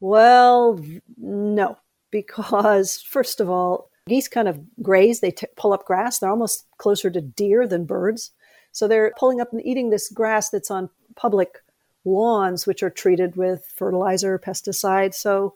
[0.00, 0.80] Well,
[1.16, 1.76] no,
[2.10, 6.18] because first of all, geese kind of graze, they t- pull up grass.
[6.18, 8.30] They're almost closer to deer than birds.
[8.72, 11.58] So they're pulling up and eating this grass that's on public
[12.04, 15.14] lawns, which are treated with fertilizer, pesticide.
[15.14, 15.54] So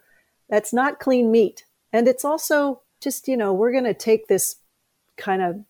[0.52, 1.64] that's not clean meat.
[1.94, 4.56] And it's also just, you know, we're going to take this
[5.16, 5.64] kind of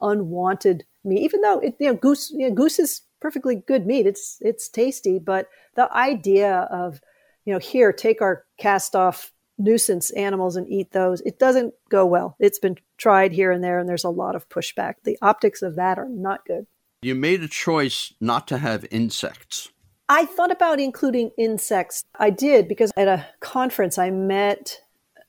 [0.00, 4.06] unwanted meat, even though it, you know, goose, you know, goose is perfectly good meat.
[4.06, 7.02] It's, it's tasty, but the idea of,
[7.44, 12.06] you know, here, take our cast off nuisance animals and eat those, it doesn't go
[12.06, 12.34] well.
[12.40, 14.94] It's been tried here and there, and there's a lot of pushback.
[15.04, 16.66] The optics of that are not good.
[17.02, 19.68] You made a choice not to have insects.
[20.08, 22.04] I thought about including insects.
[22.14, 24.80] I did because at a conference I met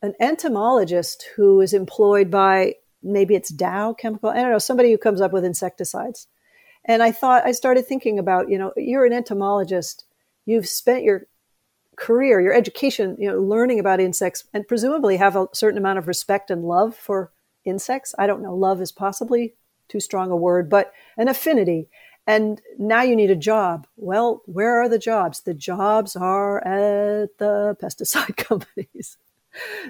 [0.02, 4.30] an entomologist who is employed by maybe it's Dow Chemical.
[4.30, 6.28] I don't know, somebody who comes up with insecticides.
[6.84, 10.06] And I thought, I started thinking about, you know, you're an entomologist.
[10.46, 11.28] You've spent your
[11.96, 16.08] career, your education, you know, learning about insects and presumably have a certain amount of
[16.08, 17.32] respect and love for
[17.64, 18.14] insects.
[18.20, 19.56] I don't know, love is possibly
[19.88, 21.88] too strong a word, but an affinity.
[22.28, 23.88] And now you need a job.
[23.98, 25.42] Well, where are the jobs?
[25.42, 29.18] The jobs are at the pesticide companies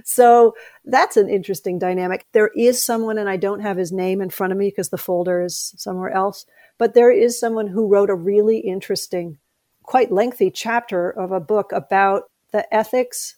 [0.04, 2.26] so that's an interesting dynamic.
[2.32, 4.98] There is someone, and I don't have his name in front of me because the
[4.98, 6.45] folder is somewhere else,
[6.78, 9.38] but there is someone who wrote a really interesting,
[9.84, 13.36] quite lengthy chapter of a book about the ethics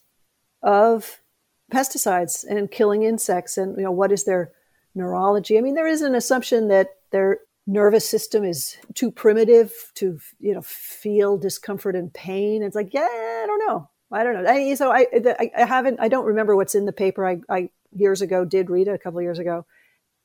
[0.62, 1.20] of
[1.72, 4.50] pesticides and killing insects and you know what is their
[4.94, 10.18] neurology i mean there is an assumption that their nervous system is too primitive to
[10.40, 14.50] you know feel discomfort and pain it's like yeah i don't know I don't know.
[14.50, 15.06] I, so I,
[15.56, 17.26] I haven't, I don't remember what's in the paper.
[17.26, 19.66] I, I years ago did read it a couple years ago,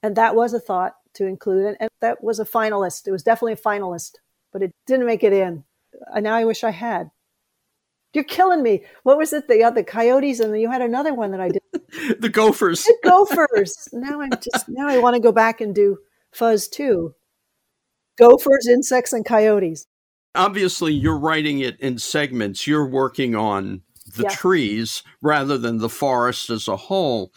[0.01, 3.07] and that was a thought to include, and, and that was a finalist.
[3.07, 4.15] It was definitely a finalist,
[4.51, 5.65] but it didn't make it in.
[6.13, 7.11] And now I wish I had.
[8.13, 8.83] You're killing me.
[9.03, 9.47] What was it?
[9.47, 11.61] The uh, the coyotes, and you had another one that I did.
[12.21, 12.83] the gophers.
[12.85, 13.89] The gophers.
[13.91, 15.97] now I'm just now I want to go back and do
[16.31, 17.15] fuzz too.
[18.17, 19.87] Gophers, insects, and coyotes
[20.35, 22.67] obviously you're writing it in segments.
[22.67, 23.81] You're working on
[24.15, 24.29] the yeah.
[24.29, 27.31] trees rather than the forest as a whole,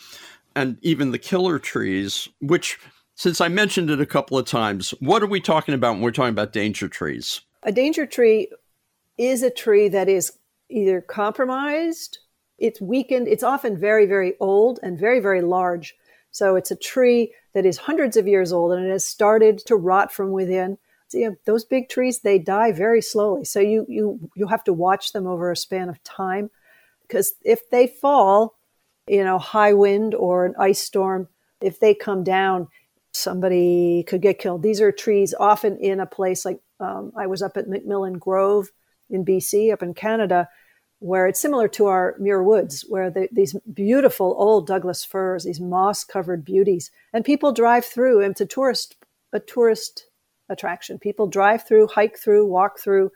[0.54, 2.78] and even the killer trees, which,
[3.14, 6.10] since I mentioned it a couple of times, what are we talking about when we're
[6.10, 7.40] talking about danger trees?
[7.62, 8.48] A danger tree
[9.18, 10.32] is a tree that is
[10.68, 12.18] either compromised,
[12.58, 15.94] it's weakened, it's often very, very old and very, very large.
[16.32, 19.74] So it's a tree that is hundreds of years old and it has started to
[19.74, 20.76] rot from within
[21.14, 23.46] you know, those big trees they die very slowly.
[23.46, 26.50] So you you you have to watch them over a span of time
[27.08, 28.58] because if they fall,
[29.06, 31.28] you know, high wind or an ice storm,
[31.62, 32.68] if they come down,
[33.12, 34.62] somebody could get killed.
[34.62, 38.70] These are trees often in a place like um, I was up at MacMillan Grove
[39.08, 40.50] in BC, up in Canada,
[41.00, 45.60] where it's similar to our Muir Woods, where the, these beautiful old Douglas firs, these
[45.60, 48.22] moss covered beauties, and people drive through.
[48.22, 48.96] And it's a tourist,
[49.32, 50.06] a tourist
[50.48, 50.98] attraction.
[50.98, 53.12] People drive through, hike through, walk through.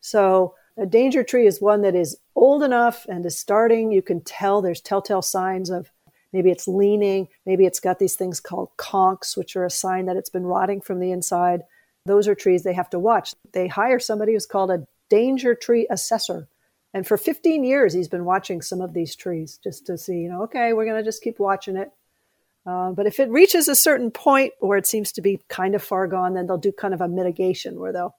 [0.00, 3.90] So a danger tree is one that is old enough and is starting.
[3.90, 5.90] You can tell there's telltale signs of
[6.32, 10.16] maybe it's leaning, maybe it's got these things called conks, which are a sign that
[10.16, 11.62] it's been rotting from the inside.
[12.06, 13.34] Those are trees they have to watch.
[13.52, 16.48] They hire somebody who's called a danger tree assessor
[16.94, 20.28] and for 15 years, he's been watching some of these trees just to see, you
[20.28, 21.90] know, okay, we're going to just keep watching it.
[22.64, 25.82] Uh, but if it reaches a certain point where it seems to be kind of
[25.82, 28.14] far gone, then they'll do kind of a mitigation where they'll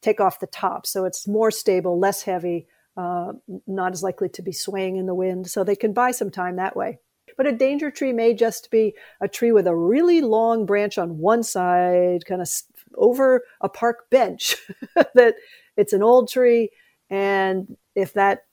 [0.00, 0.86] take off the top.
[0.86, 3.34] So it's more stable, less heavy, uh,
[3.66, 5.48] not as likely to be swaying in the wind.
[5.48, 6.98] So they can buy some time that way.
[7.36, 11.18] But a danger tree may just be a tree with a really long branch on
[11.18, 12.48] one side, kind of
[12.94, 14.56] over a park bench,
[15.14, 15.34] that
[15.76, 16.70] it's an old tree
[17.10, 18.44] and if that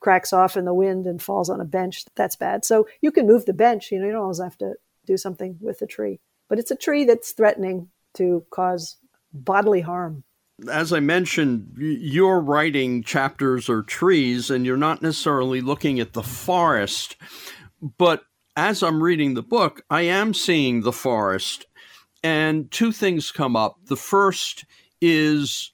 [0.00, 2.64] cracks off in the wind and falls on a bench, that's bad.
[2.64, 3.92] So you can move the bench.
[3.92, 4.74] You know, you don't always have to
[5.04, 6.20] do something with the tree.
[6.48, 8.96] But it's a tree that's threatening to cause
[9.32, 10.24] bodily harm.
[10.70, 16.22] As I mentioned, you're writing chapters or trees, and you're not necessarily looking at the
[16.22, 17.16] forest.
[17.98, 18.22] But
[18.56, 21.66] as I'm reading the book, I am seeing the forest.
[22.22, 23.78] And two things come up.
[23.86, 24.64] The first
[25.00, 25.71] is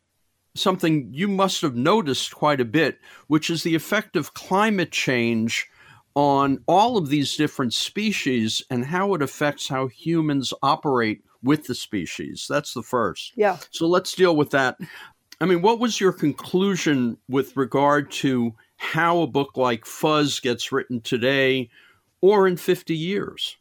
[0.59, 5.69] something you must have noticed quite a bit, which is the effect of climate change
[6.15, 11.75] on all of these different species and how it affects how humans operate with the
[11.75, 12.47] species.
[12.49, 13.33] That's the first.
[13.37, 13.59] Yeah.
[13.71, 14.77] So let's deal with that.
[15.41, 20.73] I mean, what was your conclusion with regard to how a book like Fuzz gets
[20.73, 21.71] written today
[22.21, 23.57] or in 50 years?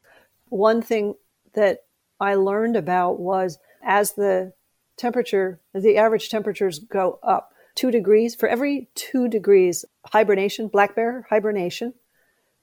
[0.49, 1.13] One thing
[1.53, 1.79] that
[2.19, 4.53] I learned about was as the
[4.97, 8.35] temperature, the average temperatures go up two degrees.
[8.35, 11.93] For every two degrees, hibernation, black bear hibernation,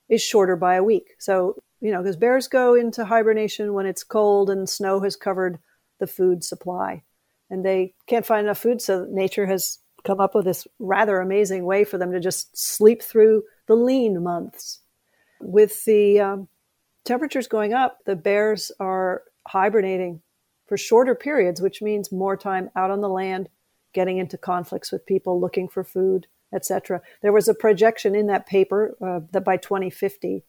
[0.08, 1.14] is shorter by a week.
[1.18, 5.58] So, you know, because bears go into hibernation when it's cold and snow has covered
[5.98, 7.02] the food supply.
[7.50, 11.64] And they can't find enough food, so nature has come up with this rather amazing
[11.64, 14.80] way for them to just sleep through the lean months.
[15.40, 16.48] With the um,
[17.04, 20.20] temperatures going up, the bears are hibernating
[20.66, 23.48] for shorter periods, which means more time out on the land,
[23.92, 27.00] getting into conflicts with people, looking for food, etc.
[27.22, 30.44] There was a projection in that paper uh, that by 2050,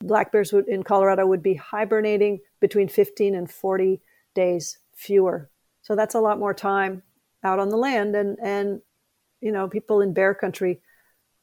[0.00, 4.00] black bears would, in Colorado would be hibernating between 15 and 40
[4.34, 5.50] days fewer.
[5.82, 7.02] So that's a lot more time
[7.44, 8.80] out on the land, and and
[9.40, 10.80] you know people in bear country,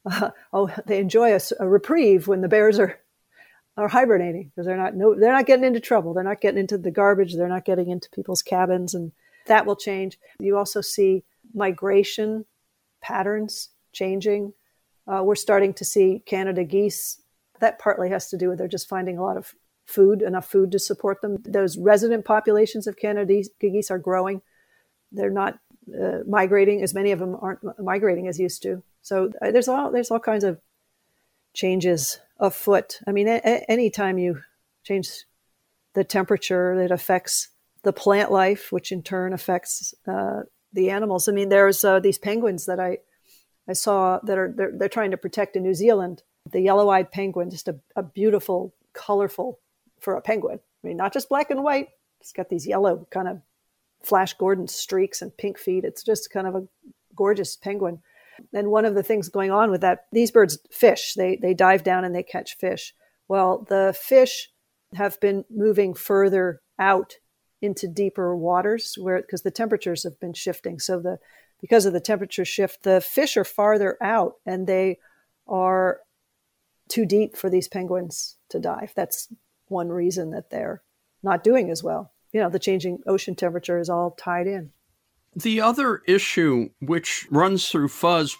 [0.04, 2.98] uh, oh, they enjoy a, a reprieve when the bears are
[3.76, 6.14] are hibernating because they're not no they're not getting into trouble.
[6.14, 7.34] They're not getting into the garbage.
[7.34, 9.12] They're not getting into people's cabins and
[9.46, 10.18] that will change.
[10.40, 11.24] You also see
[11.54, 12.44] migration
[13.00, 14.52] patterns changing.
[15.06, 17.20] Uh, we're starting to see canada geese.
[17.60, 19.54] That partly has to do with they're just finding a lot of
[19.84, 21.38] food enough food to support them.
[21.44, 24.42] Those resident populations of canada geese are growing.
[25.12, 25.58] They're not
[25.94, 26.82] uh, migrating.
[26.82, 28.82] As many of them aren't migrating as used to.
[29.02, 30.60] So uh, there's all there's all kinds of
[31.54, 33.00] changes afoot.
[33.06, 34.42] I mean, a- anytime you
[34.84, 35.24] change
[35.94, 37.48] the temperature, it affects
[37.82, 41.28] the plant life, which in turn affects uh, the animals.
[41.28, 42.98] I mean, there's uh, these penguins that I
[43.68, 46.22] I saw that are they're, they're trying to protect in New Zealand.
[46.52, 49.58] The yellow-eyed penguin, just a, a beautiful, colorful
[49.98, 50.60] for a penguin.
[50.84, 51.88] I mean, not just black and white.
[52.20, 53.40] It's got these yellow kind of
[54.02, 55.84] Flash Gordon streaks and pink feet.
[55.84, 56.68] It's just kind of a
[57.16, 58.00] gorgeous penguin.
[58.52, 61.14] And one of the things going on with that, these birds fish.
[61.14, 62.94] They they dive down and they catch fish.
[63.28, 64.50] Well, the fish
[64.94, 67.14] have been moving further out
[67.62, 70.78] into deeper waters where because the temperatures have been shifting.
[70.78, 71.18] So the
[71.60, 74.98] because of the temperature shift, the fish are farther out and they
[75.48, 76.00] are
[76.88, 78.92] too deep for these penguins to dive.
[78.94, 79.28] That's
[79.68, 80.82] one reason that they're
[81.22, 82.12] not doing as well.
[82.32, 84.72] You know, the changing ocean temperature is all tied in.
[85.36, 88.36] The other issue which runs through fuzz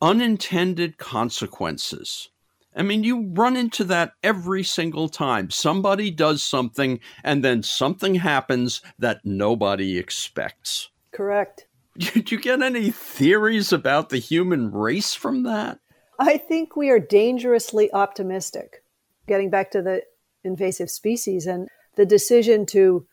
[0.00, 2.30] unintended consequences.
[2.76, 5.50] I mean, you run into that every single time.
[5.50, 10.90] Somebody does something and then something happens that nobody expects.
[11.12, 11.66] Correct.
[11.98, 15.78] Did you get any theories about the human race from that?
[16.18, 18.84] I think we are dangerously optimistic.
[19.26, 20.02] Getting back to the
[20.44, 23.06] invasive species and the decision to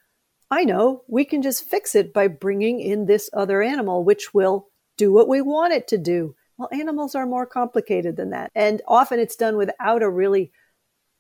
[0.54, 4.68] I know we can just fix it by bringing in this other animal, which will
[4.98, 6.36] do what we want it to do.
[6.58, 8.52] Well, animals are more complicated than that.
[8.54, 10.52] And often it's done without a really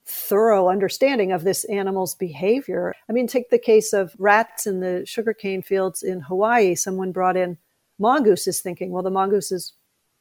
[0.06, 2.94] thorough understanding of this animal's behavior.
[3.10, 6.76] I mean, take the case of rats in the sugarcane fields in Hawaii.
[6.76, 7.58] Someone brought in
[7.98, 9.74] mongooses thinking, well, the mongooses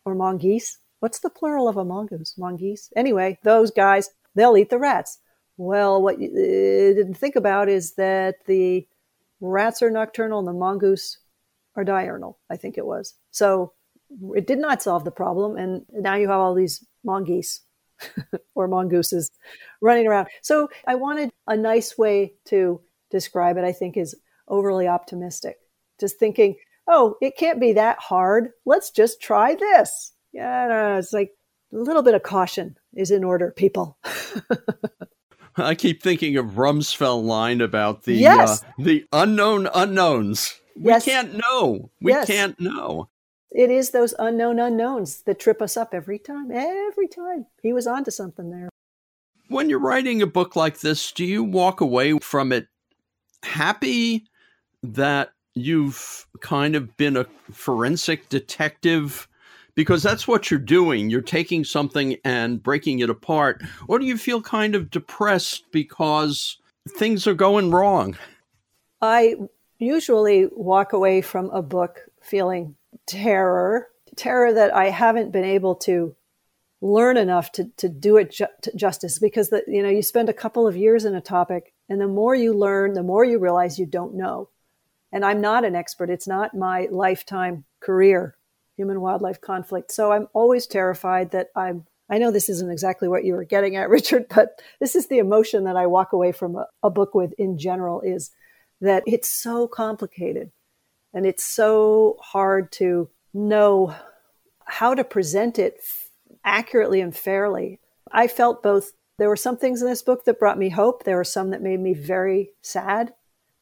[0.07, 0.79] or mongoose.
[1.01, 2.39] What's the plural of a mongoose?
[2.39, 2.91] Mongoose.
[2.97, 5.19] Anyway, those guys, they'll eat the rats.
[5.59, 8.87] Well, what you uh, didn't think about is that the
[9.43, 11.19] rats are nocturnal and the mongoose
[11.77, 13.15] are diurnal, I think it was.
[13.31, 13.73] So
[14.35, 15.57] it did not solve the problem.
[15.57, 17.61] And now you have all these mongoose
[18.55, 19.31] or mongooses
[19.81, 20.29] running around.
[20.43, 22.81] So I wanted a nice way to
[23.11, 24.15] describe it, I think, is
[24.49, 25.57] overly optimistic.
[25.99, 28.51] Just thinking, oh, it can't be that hard.
[28.65, 30.13] Let's just try this.
[30.33, 31.33] Yeah, it's like
[31.73, 33.99] a little bit of caution is in order, people.
[35.57, 38.63] I keep thinking of Rumsfeld line about the yes.
[38.63, 40.55] uh, the unknown unknowns.
[40.77, 41.07] Yes.
[41.07, 41.91] We can't know.
[42.01, 42.27] We Yes.
[42.27, 43.09] can't know.
[43.51, 46.51] It is those unknown unknowns that trip us up every time.
[46.51, 47.47] Every time.
[47.63, 48.71] He was onto something there.
[49.49, 52.69] When you're writing a book like this, do you walk away from it
[53.43, 54.25] happy
[54.83, 59.29] that you've kind of been a forensic detective?
[59.75, 61.09] Because that's what you're doing.
[61.09, 63.63] You're taking something and breaking it apart.
[63.89, 66.59] Or do you feel kind of depressed because
[66.99, 68.17] things are going wrong?
[69.01, 69.37] I
[69.79, 76.15] usually walk away from a book feeling terror, terror that I haven't been able to
[76.83, 80.29] learn enough to, to do it ju- to justice because the, you know you spend
[80.29, 83.39] a couple of years in a topic and the more you learn the more you
[83.39, 84.49] realize you don't know
[85.13, 88.35] and i'm not an expert it's not my lifetime career
[88.77, 93.25] human wildlife conflict so i'm always terrified that i'm i know this isn't exactly what
[93.25, 96.57] you were getting at richard but this is the emotion that i walk away from
[96.57, 98.31] a, a book with in general is
[98.81, 100.51] that it's so complicated
[101.15, 103.95] and it's so hard to know
[104.65, 105.81] how to present it
[106.45, 107.81] accurately and fairly.
[108.11, 108.93] I felt both.
[109.19, 111.05] There were some things in this book that brought me hope.
[111.05, 113.13] There were some that made me very sad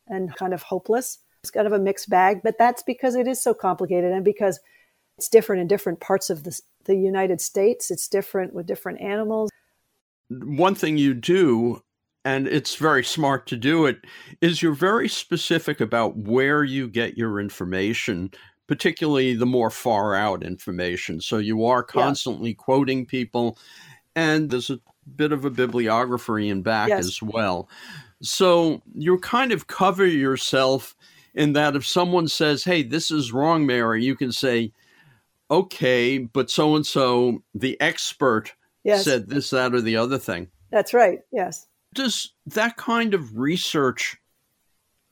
[0.07, 1.19] and kind of hopeless.
[1.43, 4.61] It's kind of a mixed bag, but that's because it is so complicated and because
[5.21, 7.91] it's different in different parts of the, the United States.
[7.91, 9.51] It's different with different animals.
[10.31, 11.83] one thing you do,
[12.25, 13.99] and it's very smart to do it,
[14.41, 18.31] is you're very specific about where you get your information,
[18.67, 21.21] particularly the more far out information.
[21.21, 22.03] So you are Yeah.
[22.05, 23.59] constantly quoting people,
[24.17, 24.81] and there's a
[25.17, 27.05] bit of a bibliography in back Yes.
[27.05, 27.69] as well.
[28.23, 30.95] So you kind of cover yourself
[31.35, 34.73] in that if someone says, Hey, this is wrong, Mary, you can say,
[35.51, 40.49] Okay, but so and so, the expert, Yes, said this, that, or the other thing
[40.71, 41.19] that's right.
[41.33, 41.67] Yes.
[41.93, 44.17] does that kind of research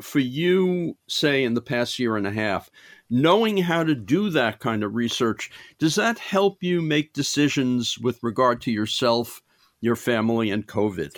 [0.01, 2.71] for you say in the past year and a half
[3.11, 8.23] knowing how to do that kind of research does that help you make decisions with
[8.23, 9.43] regard to yourself
[9.81, 11.17] your family and covid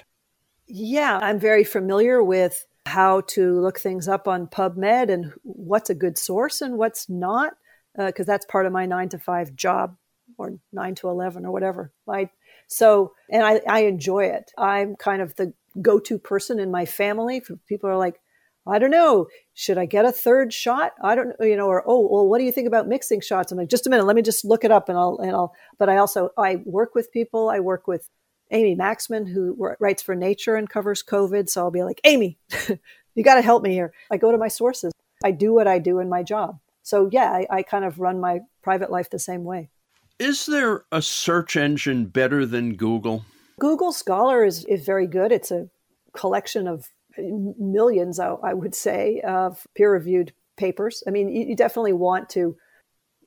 [0.66, 5.94] Yeah, I'm very familiar with how to look things up on PubMed and what's a
[5.94, 7.52] good source and what's not,
[7.98, 9.96] Uh, because that's part of my nine to five job
[10.38, 11.92] or nine to 11 or whatever.
[12.08, 12.30] I,
[12.68, 14.52] so, and I, I enjoy it.
[14.56, 17.42] I'm kind of the go to person in my family.
[17.66, 18.20] People are like,
[18.66, 20.92] I don't know, should I get a third shot?
[21.02, 23.50] I don't know, you know, or, oh, well, what do you think about mixing shots?
[23.50, 25.54] I'm like, just a minute, let me just look it up and I'll, and I'll,
[25.78, 27.48] but I also, I work with people.
[27.48, 28.08] I work with
[28.50, 31.48] Amy Maxmen, who writes for Nature and covers COVID.
[31.48, 32.38] So I'll be like, Amy,
[33.14, 33.92] you got to help me here.
[34.10, 34.92] I go to my sources.
[35.24, 36.58] I do what I do in my job.
[36.90, 39.70] So yeah, I, I kind of run my private life the same way.
[40.18, 43.24] is there a search engine better than google
[43.60, 45.30] Google Scholar is, is very good.
[45.30, 45.68] It's a
[46.16, 46.88] collection of
[47.18, 51.04] millions, I, I would say, of peer reviewed papers.
[51.06, 52.56] I mean, you, you definitely want to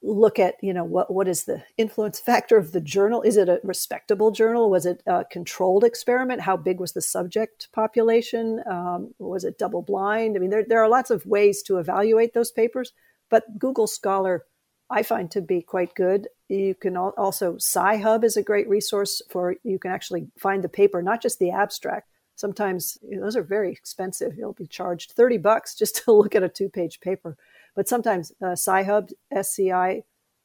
[0.02, 3.22] look at, you know, what, what is the influence factor of the journal?
[3.22, 4.70] Is it a respectable journal?
[4.72, 6.42] Was it a controlled experiment?
[6.42, 8.62] How big was the subject population?
[8.70, 10.36] Um, was it double blind?
[10.36, 12.92] I mean, there, there are lots of ways to evaluate those papers,
[13.34, 14.46] but Google Scholar
[14.92, 16.28] I find to be quite good.
[16.50, 21.02] You can also Sci-Hub is a great resource for you can actually find the paper,
[21.02, 22.12] not just the abstract.
[22.36, 24.36] Sometimes you know, those are very expensive.
[24.38, 27.36] You'll be charged thirty bucks just to look at a two-page paper.
[27.76, 30.04] But sometimes uh, Sci-Hub, S-C-I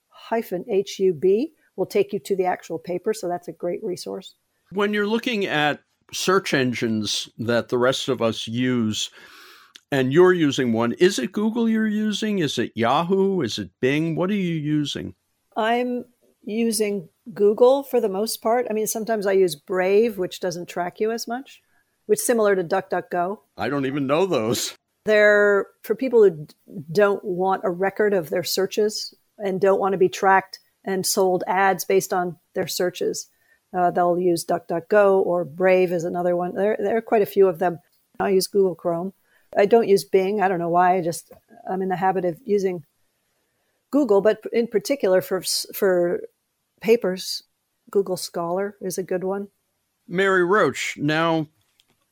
[0.08, 3.12] hyphen H-U-B, will take you to the actual paper.
[3.12, 4.34] So that's a great resource.
[4.72, 5.80] when you're looking at
[6.10, 9.10] search engines that the rest of us use
[9.90, 14.14] and you're using one is it google you're using is it yahoo is it bing
[14.14, 15.14] what are you using
[15.58, 16.04] I'm
[16.44, 18.66] using Google for the most part.
[18.70, 21.60] I mean, sometimes I use Brave, which doesn't track you as much,
[22.06, 23.38] which is similar to DuckDuckGo.
[23.56, 24.74] i don't even know those
[25.04, 26.46] they're for people who
[26.92, 31.44] don't want a record of their searches and don't want to be tracked and sold
[31.46, 33.28] ads based on their searches.
[33.76, 36.54] Uh, they'll use DuckDuckGo or Brave is another one.
[36.54, 37.78] There, there are quite a few of them.
[38.20, 39.12] I use Google Chrome.
[39.56, 40.40] I don't use Bing.
[40.40, 40.96] I don't know why.
[40.96, 41.32] I just
[41.68, 42.84] I'm in the habit of using
[43.90, 45.42] Google, but in particular for
[45.74, 46.20] for
[46.80, 47.42] papers,
[47.90, 49.48] Google Scholar is a good one.
[50.06, 51.48] Mary Roach, now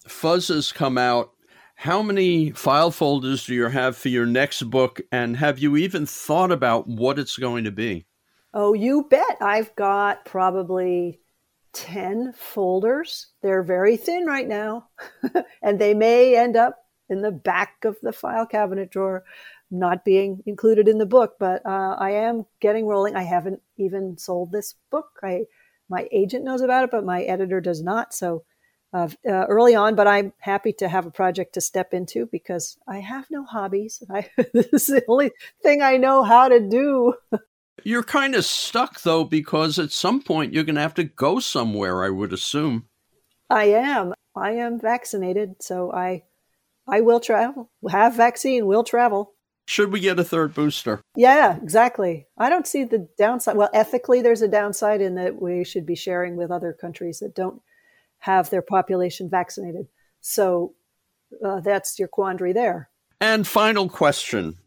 [0.07, 1.31] Fuzz has come out.
[1.77, 5.01] How many file folders do you have for your next book?
[5.13, 8.07] And have you even thought about what it's going to be?
[8.55, 9.37] Oh, you bet.
[9.43, 11.21] I've got probably
[11.75, 13.27] 10 folders.
[13.43, 14.89] They're very thin right now,
[15.63, 16.77] and they may end up
[17.09, 19.25] in the back of the file cabinet drawer,
[19.71, 21.37] not being included in the book.
[21.39, 23.17] But uh, I am getting rolling.
[23.17, 25.19] I haven't even sold this book.
[25.23, 25.47] I
[25.89, 28.13] my agent knows about it, but my editor does not.
[28.13, 28.45] So
[28.93, 32.79] uh, uh, early on, but I'm happy to have a project to step into because
[32.89, 34.03] I have no hobbies.
[34.11, 35.33] I, this is the only
[35.63, 37.15] thing I know how to do.
[37.85, 41.41] You're kind of stuck though, because at some point you're going to have to go
[41.41, 42.05] somewhere.
[42.05, 42.89] I would assume.
[43.51, 44.15] I am.
[44.35, 46.25] I am vaccinated, so I,
[46.89, 47.71] I will travel.
[47.91, 48.67] Have vaccine.
[48.67, 49.33] Will travel.
[49.67, 51.01] Should we get a third booster?
[51.17, 52.27] Yeah, exactly.
[52.39, 53.57] I don't see the downside.
[53.57, 57.35] Well, ethically, there's a downside in that we should be sharing with other countries that
[57.35, 57.61] don't
[58.19, 59.89] have their population vaccinated.
[60.21, 60.75] So
[61.45, 62.91] uh, that's your quandary there.
[63.21, 64.59] And final question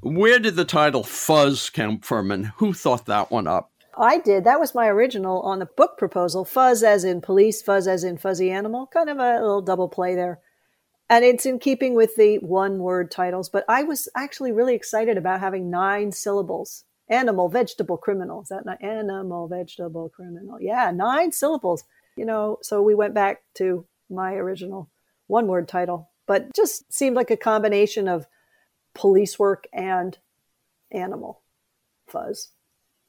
[0.00, 3.72] Where did the title Fuzz come from, and who thought that one up?
[3.98, 4.44] I did.
[4.44, 6.44] That was my original on the book proposal.
[6.44, 8.86] Fuzz as in police, fuzz as in fuzzy animal.
[8.86, 10.38] Kind of a little double play there
[11.08, 15.16] and it's in keeping with the one word titles but i was actually really excited
[15.16, 16.84] about having nine syllables.
[17.08, 18.42] Animal vegetable criminal.
[18.42, 20.60] Is that not animal vegetable criminal?
[20.60, 21.84] Yeah nine syllables.
[22.16, 24.90] You know so we went back to my original
[25.28, 28.26] one word title but just seemed like a combination of
[28.94, 30.18] police work and
[30.90, 31.42] animal
[32.08, 32.50] fuzz.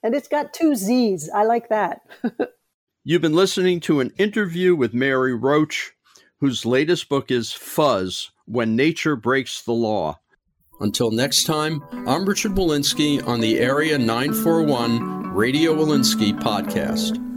[0.02, 1.28] And it's got two z's.
[1.34, 2.02] I like that.
[3.04, 5.92] You've been listening to an interview with mary roach
[6.40, 10.20] whose latest book is Fuzz When Nature Breaks the Law.
[10.80, 17.27] Until next time, I'm Richard Wolinsky on the Area 941 Radio Wolinsky podcast.